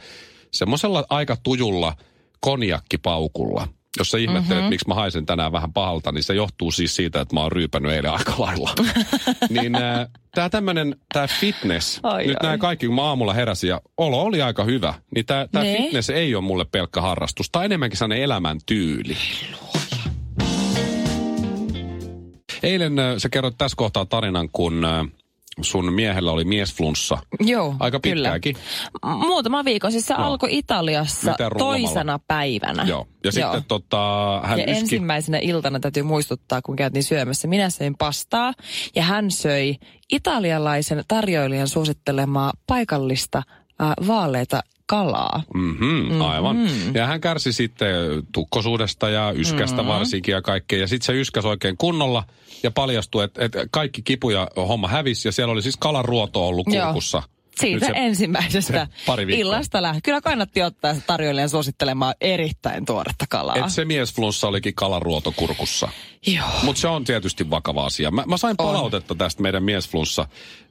semmoisella 0.51 1.05
aika 1.11 1.37
tujulla 1.43 1.95
konjakkipaukulla. 2.41 3.69
Jos 3.99 4.11
sä 4.11 4.19
ihmettelet, 4.19 4.49
Mhm. 4.49 4.55
mm-hmm. 4.57 4.69
miksi 4.71 4.89
mä 4.89 4.95
haisen 4.95 5.27
tänään 5.27 5.53
vähän 5.53 5.73
pahalta, 5.73 6.13
niin 6.13 6.23
se 6.23 6.35
johtuu 6.35 6.71
siis 6.71 6.97
siitä, 6.97 7.21
että 7.21 7.35
mä 7.35 7.41
oon 7.41 7.53
ryypännyt 7.53 7.93
eilen 7.93 8.11
aika 8.13 8.35
lailla. 8.39 8.71
niin 9.61 9.75
äh, 9.75 10.07
tää 10.35 10.49
tämmönen, 10.49 10.97
tää 11.13 11.27
fitness, 11.27 12.01
Ai, 12.03 12.27
nyt 12.27 12.37
ai. 12.37 12.43
nämä 12.43 12.59
kaikki, 12.59 12.87
kun 12.87 12.95
mä 12.95 13.03
aamulla 13.03 13.33
heräsin 13.33 13.69
ja 13.71 13.81
olo 13.97 14.23
oli 14.23 14.43
aika 14.43 14.65
hyvä, 14.65 14.95
niin 15.15 15.27
tää, 15.27 15.49
tää 15.53 15.63
Ne. 15.63 15.77
fitness 15.77 16.11
ei 16.11 16.35
ole 16.35 16.45
mulle 16.45 16.65
pelkkä 16.65 17.01
harrastus. 17.01 17.51
Tai 17.51 17.65
enemmänkin 17.65 17.99
sellainen 17.99 18.25
elämäntyyli. 18.25 19.17
Eilen 22.63 22.99
äh, 22.99 23.15
sä 23.19 23.29
kerroit 23.29 23.55
tässä 23.59 23.77
kohtaa 23.77 24.05
tarinan, 24.07 24.49
kun 24.53 24.85
äh, 24.85 25.07
sun 25.63 25.93
miehellä 25.93 26.33
oli 26.33 26.45
miesflunssa. 26.45 27.19
Joo, 27.41 27.75
Aika 27.81 28.01
kyllä. 28.01 28.15
pitkäänkin. 28.15 28.57
M- 29.07 29.27
Muutama 29.27 29.65
viikko. 29.65 29.91
Siis 29.91 30.07
se 30.07 30.15
Joo. 30.15 30.23
alkoi 30.27 30.59
Italiassa 30.59 31.35
toisena 31.59 32.19
päivänä. 32.29 32.85
Joo. 32.85 33.07
Ja 33.25 33.33
sitten 33.33 33.65
tota, 33.69 34.41
hän 34.45 34.59
ja 34.59 34.65
yski... 34.65 34.81
ensimmäisenä 34.81 35.39
iltana 35.39 35.81
täytyy 35.81 36.03
muistuttaa, 36.03 36.63
kun 36.63 36.77
käytiin 36.77 37.05
syömässä. 37.05 37.49
Minä 37.49 37.71
söin 37.71 37.95
pastaa 37.99 38.53
ja 38.95 39.03
hän 39.03 39.31
söi 39.31 39.77
italialaisen 40.13 41.05
tarjoilijan 41.09 41.69
suosittelemaa 41.69 42.53
paikallista 42.67 43.39
äh, 43.39 44.07
vaaleita 44.07 44.63
kalaa. 44.89 45.43
Mm-hmm, 45.55 46.23
aivan. 46.23 46.57
Mm-hmm. 46.57 46.95
Ja 46.95 47.07
hän 47.07 47.21
kärsi 47.21 47.53
sitten 47.53 47.95
tukkosuudesta 48.33 49.11
ja 49.11 49.33
yskästä 49.37 49.77
mm-hmm. 49.77 49.89
varsinkin 49.89 50.33
ja 50.33 50.43
kaikkea. 50.43 50.79
Ja 50.79 50.89
sitten 50.89 51.07
se 51.07 51.21
yskäs 51.21 51.45
oikein 51.45 51.77
kunnolla 51.77 52.25
ja 52.63 52.71
paljastui, 52.71 53.25
että, 53.25 53.45
että 53.45 53.67
kaikki 53.71 54.03
kipu 54.03 54.31
ja 54.31 54.49
homma 54.57 54.89
hävisi. 54.89 55.29
Ja 55.29 55.33
siellä 55.33 55.53
oli 55.53 55.63
siis 55.63 55.77
kalaruoto 55.77 56.49
ollut 56.49 56.67
Joo. 56.71 56.85
kurkussa. 56.85 57.23
Siitä 57.61 57.87
Nyt 57.87 57.95
se- 57.95 58.01
ensimmäisestä 58.05 58.87
se 58.87 59.05
pari 59.07 59.27
viikkoa. 59.27 59.41
illasta 59.41 59.83
lähtien. 59.83 60.03
Kyllä 60.03 60.21
kannatti 60.21 60.63
ottaa 60.63 60.95
se 60.95 61.01
tarjoilijan 61.07 61.49
suosittelemaa 61.49 62.15
erittäin 62.21 62.85
tuoretta 62.85 63.25
kalaa. 63.31 63.57
Että 63.57 63.69
se 63.69 63.85
miesflunssa 63.85 64.49
olikin 64.49 64.75
kalaruoto 64.75 65.33
kurkussa. 65.37 65.89
Joo. 66.27 66.47
Mutta 66.63 66.81
se 66.81 66.89
on 66.89 67.05
tietysti 67.05 67.51
vakava 67.51 67.85
asia. 67.85 68.11
Mä, 68.11 68.25
mä 68.27 68.37
sain 68.37 68.57
palautetta 68.57 69.15
tästä 69.15 69.43
meidän 69.43 69.63
miesflunssa 69.63 70.27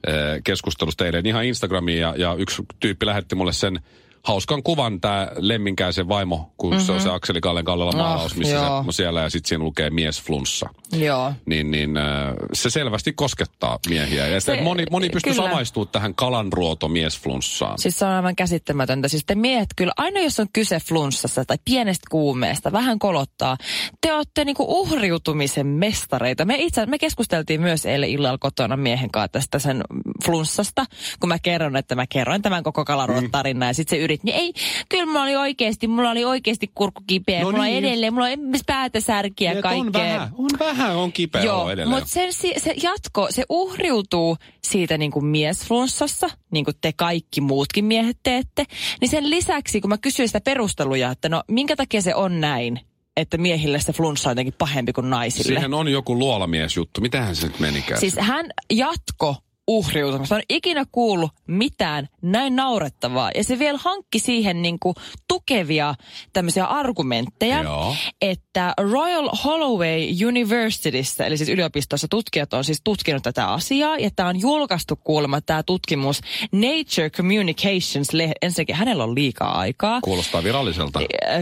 eh, 0.06 0.14
keskustelusta 0.44 1.06
eilen 1.06 1.26
ihan 1.26 1.44
Instagramiin 1.44 2.00
ja, 2.00 2.14
ja 2.16 2.34
yksi 2.34 2.62
tyyppi 2.80 3.06
lähetti 3.06 3.34
mulle 3.34 3.52
sen 3.52 3.80
hauskan 4.24 4.62
kuvan 4.62 5.00
tämä 5.00 5.28
Lemminkäisen 5.36 6.08
vaimo, 6.08 6.52
kun 6.56 6.70
mm-hmm. 6.70 6.86
se 6.86 6.92
on 6.92 7.00
se 7.00 7.10
Akseli 7.10 7.40
Kallen 7.40 7.64
Kallella 7.64 7.92
Oh, 7.92 7.96
maalaus, 7.96 8.36
missä 8.36 8.60
se 8.60 8.66
on 8.66 8.92
siellä 8.92 9.20
ja 9.20 9.30
sitten 9.30 9.48
siinä 9.48 9.64
lukee 9.64 9.90
mies 9.90 10.22
flunssa. 10.22 10.68
Joo. 10.92 11.32
Niin, 11.46 11.70
niin 11.70 11.96
äh, 11.96 12.04
se 12.52 12.70
selvästi 12.70 13.12
koskettaa 13.12 13.78
miehiä. 13.88 14.26
Ja 14.26 14.40
Se- 14.40 14.62
moni, 14.62 14.84
moni 14.90 15.10
pystyy 15.10 15.34
samaistumaan 15.34 15.92
tähän 15.92 16.14
kalanruoto 16.14 16.88
miesflunssaan. 16.88 17.78
Siis 17.78 17.98
se 17.98 18.04
on 18.04 18.10
aivan 18.10 18.36
käsittämätöntä. 18.36 19.08
Siis 19.08 19.24
te 19.26 19.34
miehet 19.34 19.68
kyllä, 19.76 19.92
aina 19.96 20.20
jos 20.20 20.40
on 20.40 20.46
kyse 20.52 20.78
flunssassa 20.88 21.44
tai 21.44 21.56
pienestä 21.64 22.06
kuumeesta, 22.10 22.72
vähän 22.72 22.98
kolottaa, 22.98 23.56
te 24.00 24.12
olette 24.12 24.44
niinku 24.44 24.64
uhriutumisen 24.68 25.66
mestareita. 25.66 26.44
Me 26.44 26.56
itse 26.58 26.86
me 26.86 26.98
keskusteltiin 26.98 27.60
myös 27.60 27.86
eilen 27.86 28.10
illalla 28.10 28.38
kotona 28.38 28.76
miehen 28.76 29.10
kanssa 29.10 29.28
tästä 29.32 29.58
sen 29.58 29.82
flunssasta, 30.24 30.84
kun 31.20 31.28
mä 31.28 31.38
kerron, 31.38 31.76
että 31.76 31.94
mä 31.94 32.06
kerroin 32.06 32.42
tämän 32.42 32.62
koko 32.62 32.84
kalaruottarinan 32.84 33.66
ja 33.66 33.74
sitten 33.74 33.98
se 33.98 34.04
yritti, 34.08 34.26
niin 34.26 34.36
ei, 34.36 34.52
kyllä 34.88 35.06
mulla 35.06 35.22
oli 35.22 35.36
oikeasti, 35.36 35.86
mulla 35.88 36.10
oli 36.10 36.24
oikeasti 36.24 36.70
kurkku 36.74 37.02
kipeä, 37.06 37.42
No 37.42 37.50
mulla 37.50 37.64
niin. 37.64 37.84
edelleen, 37.84 38.14
mulla 38.14 38.26
on 38.26 38.32
päätä 38.66 39.00
särkiä 39.00 39.52
Et 39.52 39.60
kaikkea. 39.60 39.80
on 39.80 39.92
vähän, 39.92 40.28
on 40.38 40.48
vähän, 40.58 40.96
on 40.96 41.12
kipeä 41.12 41.42
Joo, 41.42 41.70
edelleen. 41.70 41.88
mutta 41.88 42.08
sen, 42.10 42.32
se 42.32 42.74
jatko, 42.82 43.26
se 43.30 43.44
uhriutuu 43.48 44.36
siitä 44.64 44.98
niin 44.98 45.10
kuin 45.10 45.24
miesflunssassa, 45.24 46.30
niin 46.50 46.64
kuin 46.64 46.74
te 46.80 46.92
kaikki 46.96 47.40
muutkin 47.40 47.84
miehet 47.84 48.18
teette. 48.22 48.64
Niin 49.00 49.08
sen 49.08 49.30
lisäksi, 49.30 49.80
kun 49.80 49.88
mä 49.88 49.98
kysyin 49.98 50.28
sitä 50.28 50.40
perusteluja, 50.40 51.10
että 51.10 51.28
no 51.28 51.42
minkä 51.50 51.76
takia 51.76 52.02
se 52.02 52.14
on 52.14 52.40
näin, 52.40 52.80
että 53.16 53.38
miehille 53.38 53.80
se 53.80 53.92
flunssa 53.92 54.28
on 54.28 54.30
jotenkin 54.32 54.54
pahempi 54.58 54.92
kuin 54.92 55.10
naisille. 55.10 55.44
Siihen 55.44 55.74
on 55.74 55.88
joku 55.92 56.18
luolamiesjuttu. 56.18 57.00
Mitähän 57.00 57.36
se 57.36 57.46
nyt 57.46 57.60
menikään? 57.60 58.00
Siis 58.00 58.14
hän 58.20 58.46
jatko 58.72 59.36
uhriutumista. 59.68 60.34
Mä 60.34 60.38
en 60.38 60.56
ikinä 60.56 60.84
kuullut 60.92 61.30
mitään 61.46 62.08
näin 62.22 62.56
naurettavaa. 62.56 63.30
Ja 63.34 63.44
se 63.44 63.58
vielä 63.58 63.78
hankki 63.82 64.18
siihen 64.18 64.62
niinku 64.62 64.94
tukevia 65.28 65.94
tämmöisiä 66.32 66.64
argumentteja, 66.64 67.62
Joo. 67.62 67.94
että 68.22 68.74
Royal 68.78 69.28
Holloway 69.44 70.26
Universityssä, 70.26 71.26
eli 71.26 71.36
siis 71.36 71.48
yliopistossa 71.48 72.08
tutkijat 72.10 72.54
on 72.54 72.64
siis 72.64 72.80
tutkinut 72.84 73.22
tätä 73.22 73.52
asiaa, 73.52 73.98
ja 73.98 74.10
tämä 74.16 74.28
on 74.28 74.40
julkaistu 74.40 74.96
kuulemma 74.96 75.40
tämä 75.40 75.62
tutkimus 75.62 76.20
Nature 76.52 77.10
Communications, 77.10 78.08
ensinnäkin 78.42 78.76
hänellä 78.76 79.04
on 79.04 79.14
liikaa 79.14 79.58
aikaa. 79.58 80.00
Kuulostaa 80.00 80.44
viralliselta. 80.44 81.00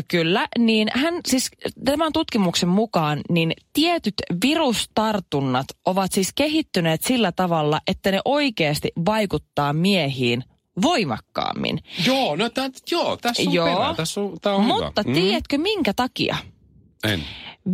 Kyllä, 0.08 0.48
niin 0.58 0.88
hän 0.94 1.14
siis 1.28 1.50
tämän 1.84 2.12
tutkimuksen 2.12 2.68
mukaan 2.68 3.20
niin 3.30 3.52
tietyt 3.72 4.14
virustartunnat 4.44 5.66
ovat 5.84 6.12
siis 6.12 6.32
kehittyneet 6.34 7.02
sillä 7.02 7.32
tavalla, 7.32 7.80
että 7.86 8.10
ne 8.10 8.15
oikeasti 8.24 8.92
vaikuttaa 9.06 9.72
miehiin 9.72 10.44
voimakkaammin. 10.82 11.78
Joo, 12.06 12.36
no 12.36 12.50
tää, 12.50 12.70
joo, 12.90 13.16
tässä 13.16 13.42
on 13.46 13.52
Joo. 13.54 13.66
perää. 13.76 13.94
Tässä 13.94 14.20
on, 14.20 14.36
tää 14.42 14.54
on 14.54 14.64
Mutta 14.64 15.02
hyvä. 15.06 15.14
tiedätkö 15.14 15.58
minkä 15.58 15.92
takia? 15.96 16.36
Mm, 17.04 17.10
en. 17.10 17.22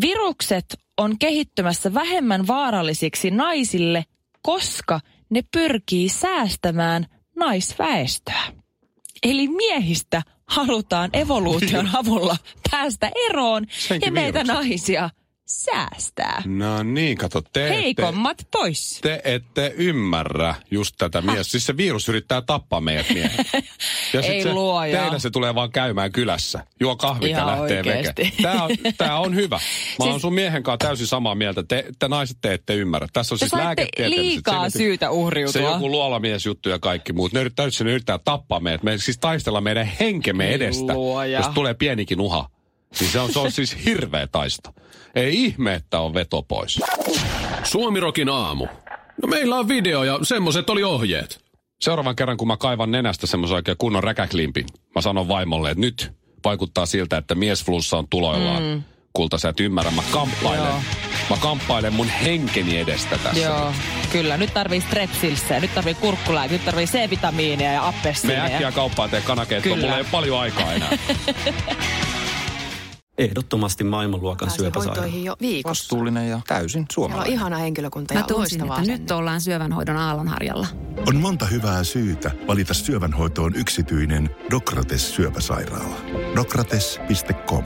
Virukset 0.00 0.64
on 0.98 1.18
kehittymässä 1.18 1.94
vähemmän 1.94 2.46
vaarallisiksi 2.46 3.30
naisille, 3.30 4.04
koska 4.42 5.00
ne 5.30 5.42
pyrkii 5.52 6.08
säästämään 6.08 7.06
naisväestöä. 7.36 8.42
Eli 9.22 9.48
miehistä 9.48 10.22
halutaan 10.48 11.10
evoluution 11.12 11.90
avulla 12.00 12.36
päästä 12.70 13.10
eroon 13.30 13.66
Senkin 13.70 14.06
ja 14.06 14.12
meitä 14.12 14.38
virukset. 14.38 14.56
naisia 14.56 15.10
säästää. 15.46 16.42
No 16.46 16.82
niin, 16.82 17.18
kato, 17.18 17.40
te 17.52 17.66
ette, 17.66 17.76
Heikommat 17.76 18.46
pois. 18.50 18.98
te 19.02 19.20
ette 19.24 19.74
ymmärrä 19.76 20.54
just 20.70 20.94
tätä 20.98 21.22
mies. 21.22 21.50
Siis 21.50 21.66
se 21.66 21.76
virus 21.76 22.08
yrittää 22.08 22.42
tappaa 22.42 22.80
meidät 22.80 23.06
miehet. 23.14 23.46
Ja 24.12 24.22
sit 24.22 24.30
Ei 24.30 24.42
se, 24.42 24.52
luoja. 24.52 25.00
Teillä 25.00 25.18
se 25.18 25.30
tulee 25.30 25.54
vaan 25.54 25.72
käymään 25.72 26.12
kylässä. 26.12 26.66
Juo 26.80 26.96
kahvit 26.96 27.30
ja 27.30 27.46
lähtee 27.46 27.84
veke. 27.84 28.32
Tää 28.42 28.64
on, 28.64 28.70
tää 28.98 29.18
on 29.18 29.34
hyvä. 29.34 29.56
Mä 29.98 30.04
siis, 30.04 30.10
oon 30.10 30.20
sun 30.20 30.34
miehen 30.34 30.62
kanssa 30.62 30.86
täysin 30.86 31.06
samaa 31.06 31.34
mieltä. 31.34 31.62
Te, 31.62 31.84
te 31.98 32.08
naiset 32.08 32.36
te 32.42 32.52
ette 32.54 32.74
ymmärrä. 32.74 33.08
Tässä 33.12 33.34
on 33.34 33.38
Te 33.38 33.42
siis 33.48 33.52
lääketieteelliset 33.54 34.24
liikaa 34.24 34.54
selitykset. 34.54 34.78
syytä 34.78 35.10
uhriutua. 35.10 35.52
Se 35.52 35.60
joku 35.62 35.90
luolamiesjuttu 35.90 36.68
ja 36.68 36.78
kaikki 36.78 37.12
muut. 37.12 37.32
Ne 37.32 37.40
yrittää, 37.40 37.66
ne 37.84 37.90
yrittää 37.90 38.18
tappaa 38.24 38.60
meidät. 38.60 38.82
Me 38.82 38.98
siis 38.98 39.18
taistella 39.18 39.60
meidän 39.60 39.86
henkemme 40.00 40.54
edestä. 40.54 40.94
luoja. 40.94 41.38
Jos 41.38 41.48
tulee 41.48 41.74
pienikin 41.74 42.20
uha. 42.20 42.48
Siis 42.92 43.12
se 43.12 43.20
on, 43.20 43.32
se 43.32 43.38
on 43.38 43.52
siis 43.52 43.76
hirveä 43.84 44.26
taisto. 44.26 44.70
Ei 45.14 45.44
ihme, 45.44 45.74
että 45.74 46.00
on 46.00 46.14
veto 46.14 46.42
pois. 46.42 46.80
Suomirokin 47.64 48.28
aamu. 48.28 48.66
No 49.22 49.28
meillä 49.28 49.56
on 49.56 49.68
video 49.68 50.04
ja 50.04 50.18
semmoset 50.22 50.70
oli 50.70 50.82
ohjeet. 50.82 51.40
Seuraavan 51.80 52.16
kerran, 52.16 52.36
kun 52.36 52.48
mä 52.48 52.56
kaivan 52.56 52.90
nenästä 52.90 53.26
semmoisen 53.26 53.54
oikein 53.54 53.76
kunnon 53.78 54.04
räkäklimpin, 54.04 54.66
mä 54.94 55.00
sanon 55.02 55.28
vaimolle, 55.28 55.70
että 55.70 55.80
nyt 55.80 56.12
vaikuttaa 56.44 56.86
siltä, 56.86 57.16
että 57.16 57.34
miesflussa 57.34 57.96
on 57.98 58.06
tuloillaan. 58.10 58.62
Mm. 58.62 58.82
Kulta, 59.12 59.38
sä 59.38 59.48
et 59.48 59.60
ymmärrä. 59.60 59.90
Mä 59.90 60.02
kamppailen. 60.10 60.64
Joo. 60.66 60.80
Mä 61.30 61.36
kamppailen 61.36 61.92
mun 61.92 62.08
henkeni 62.08 62.78
edestä 62.78 63.18
tässä. 63.18 63.40
Joo, 63.40 63.72
kyllä. 64.12 64.36
Nyt 64.36 64.54
tarvii 64.54 64.80
strepsilsejä, 64.80 65.60
nyt 65.60 65.74
tarvii 65.74 65.94
kurkkulääkiä, 65.94 66.52
nyt 66.56 66.64
tarvii 66.64 66.86
C-vitamiinia 66.86 67.72
ja 67.72 67.80
Me 67.80 67.88
appelsiineja. 67.88 68.44
äkkiä 68.44 68.72
kauppaan 68.72 69.10
tee 69.10 69.20
kanakeittoa, 69.20 69.76
mulla 69.76 69.94
ei 69.94 70.00
ole 70.00 70.08
paljon 70.10 70.40
aikaa 70.40 70.72
enää. 70.72 70.90
Ehdottomasti 73.18 73.84
maailmanluokan 73.84 74.50
syöpäsairaala. 74.50 75.00
hoitoihin 75.00 75.24
jo 75.24 75.36
viikossa. 75.40 75.82
Vastuullinen 75.82 76.28
ja 76.28 76.40
täysin 76.48 76.70
Siellä 76.70 76.82
on 76.82 76.86
suomalainen. 76.94 77.32
ihana 77.32 77.56
henkilökunta 77.56 78.14
Mä 78.14 78.20
ja 78.20 78.26
loistava 78.36 78.78
että 78.78 78.92
nyt 78.92 79.10
ollaan 79.10 79.40
syövänhoidon 79.40 79.96
aallonharjalla. 79.96 80.66
On 81.08 81.16
monta 81.16 81.46
hyvää 81.46 81.84
syytä 81.84 82.30
valita 82.46 82.74
syövänhoitoon 82.74 83.54
yksityinen 83.56 84.30
Dokrates 84.50 85.14
syöpäsairaala. 85.14 85.96
Dokrates.com 86.36 87.64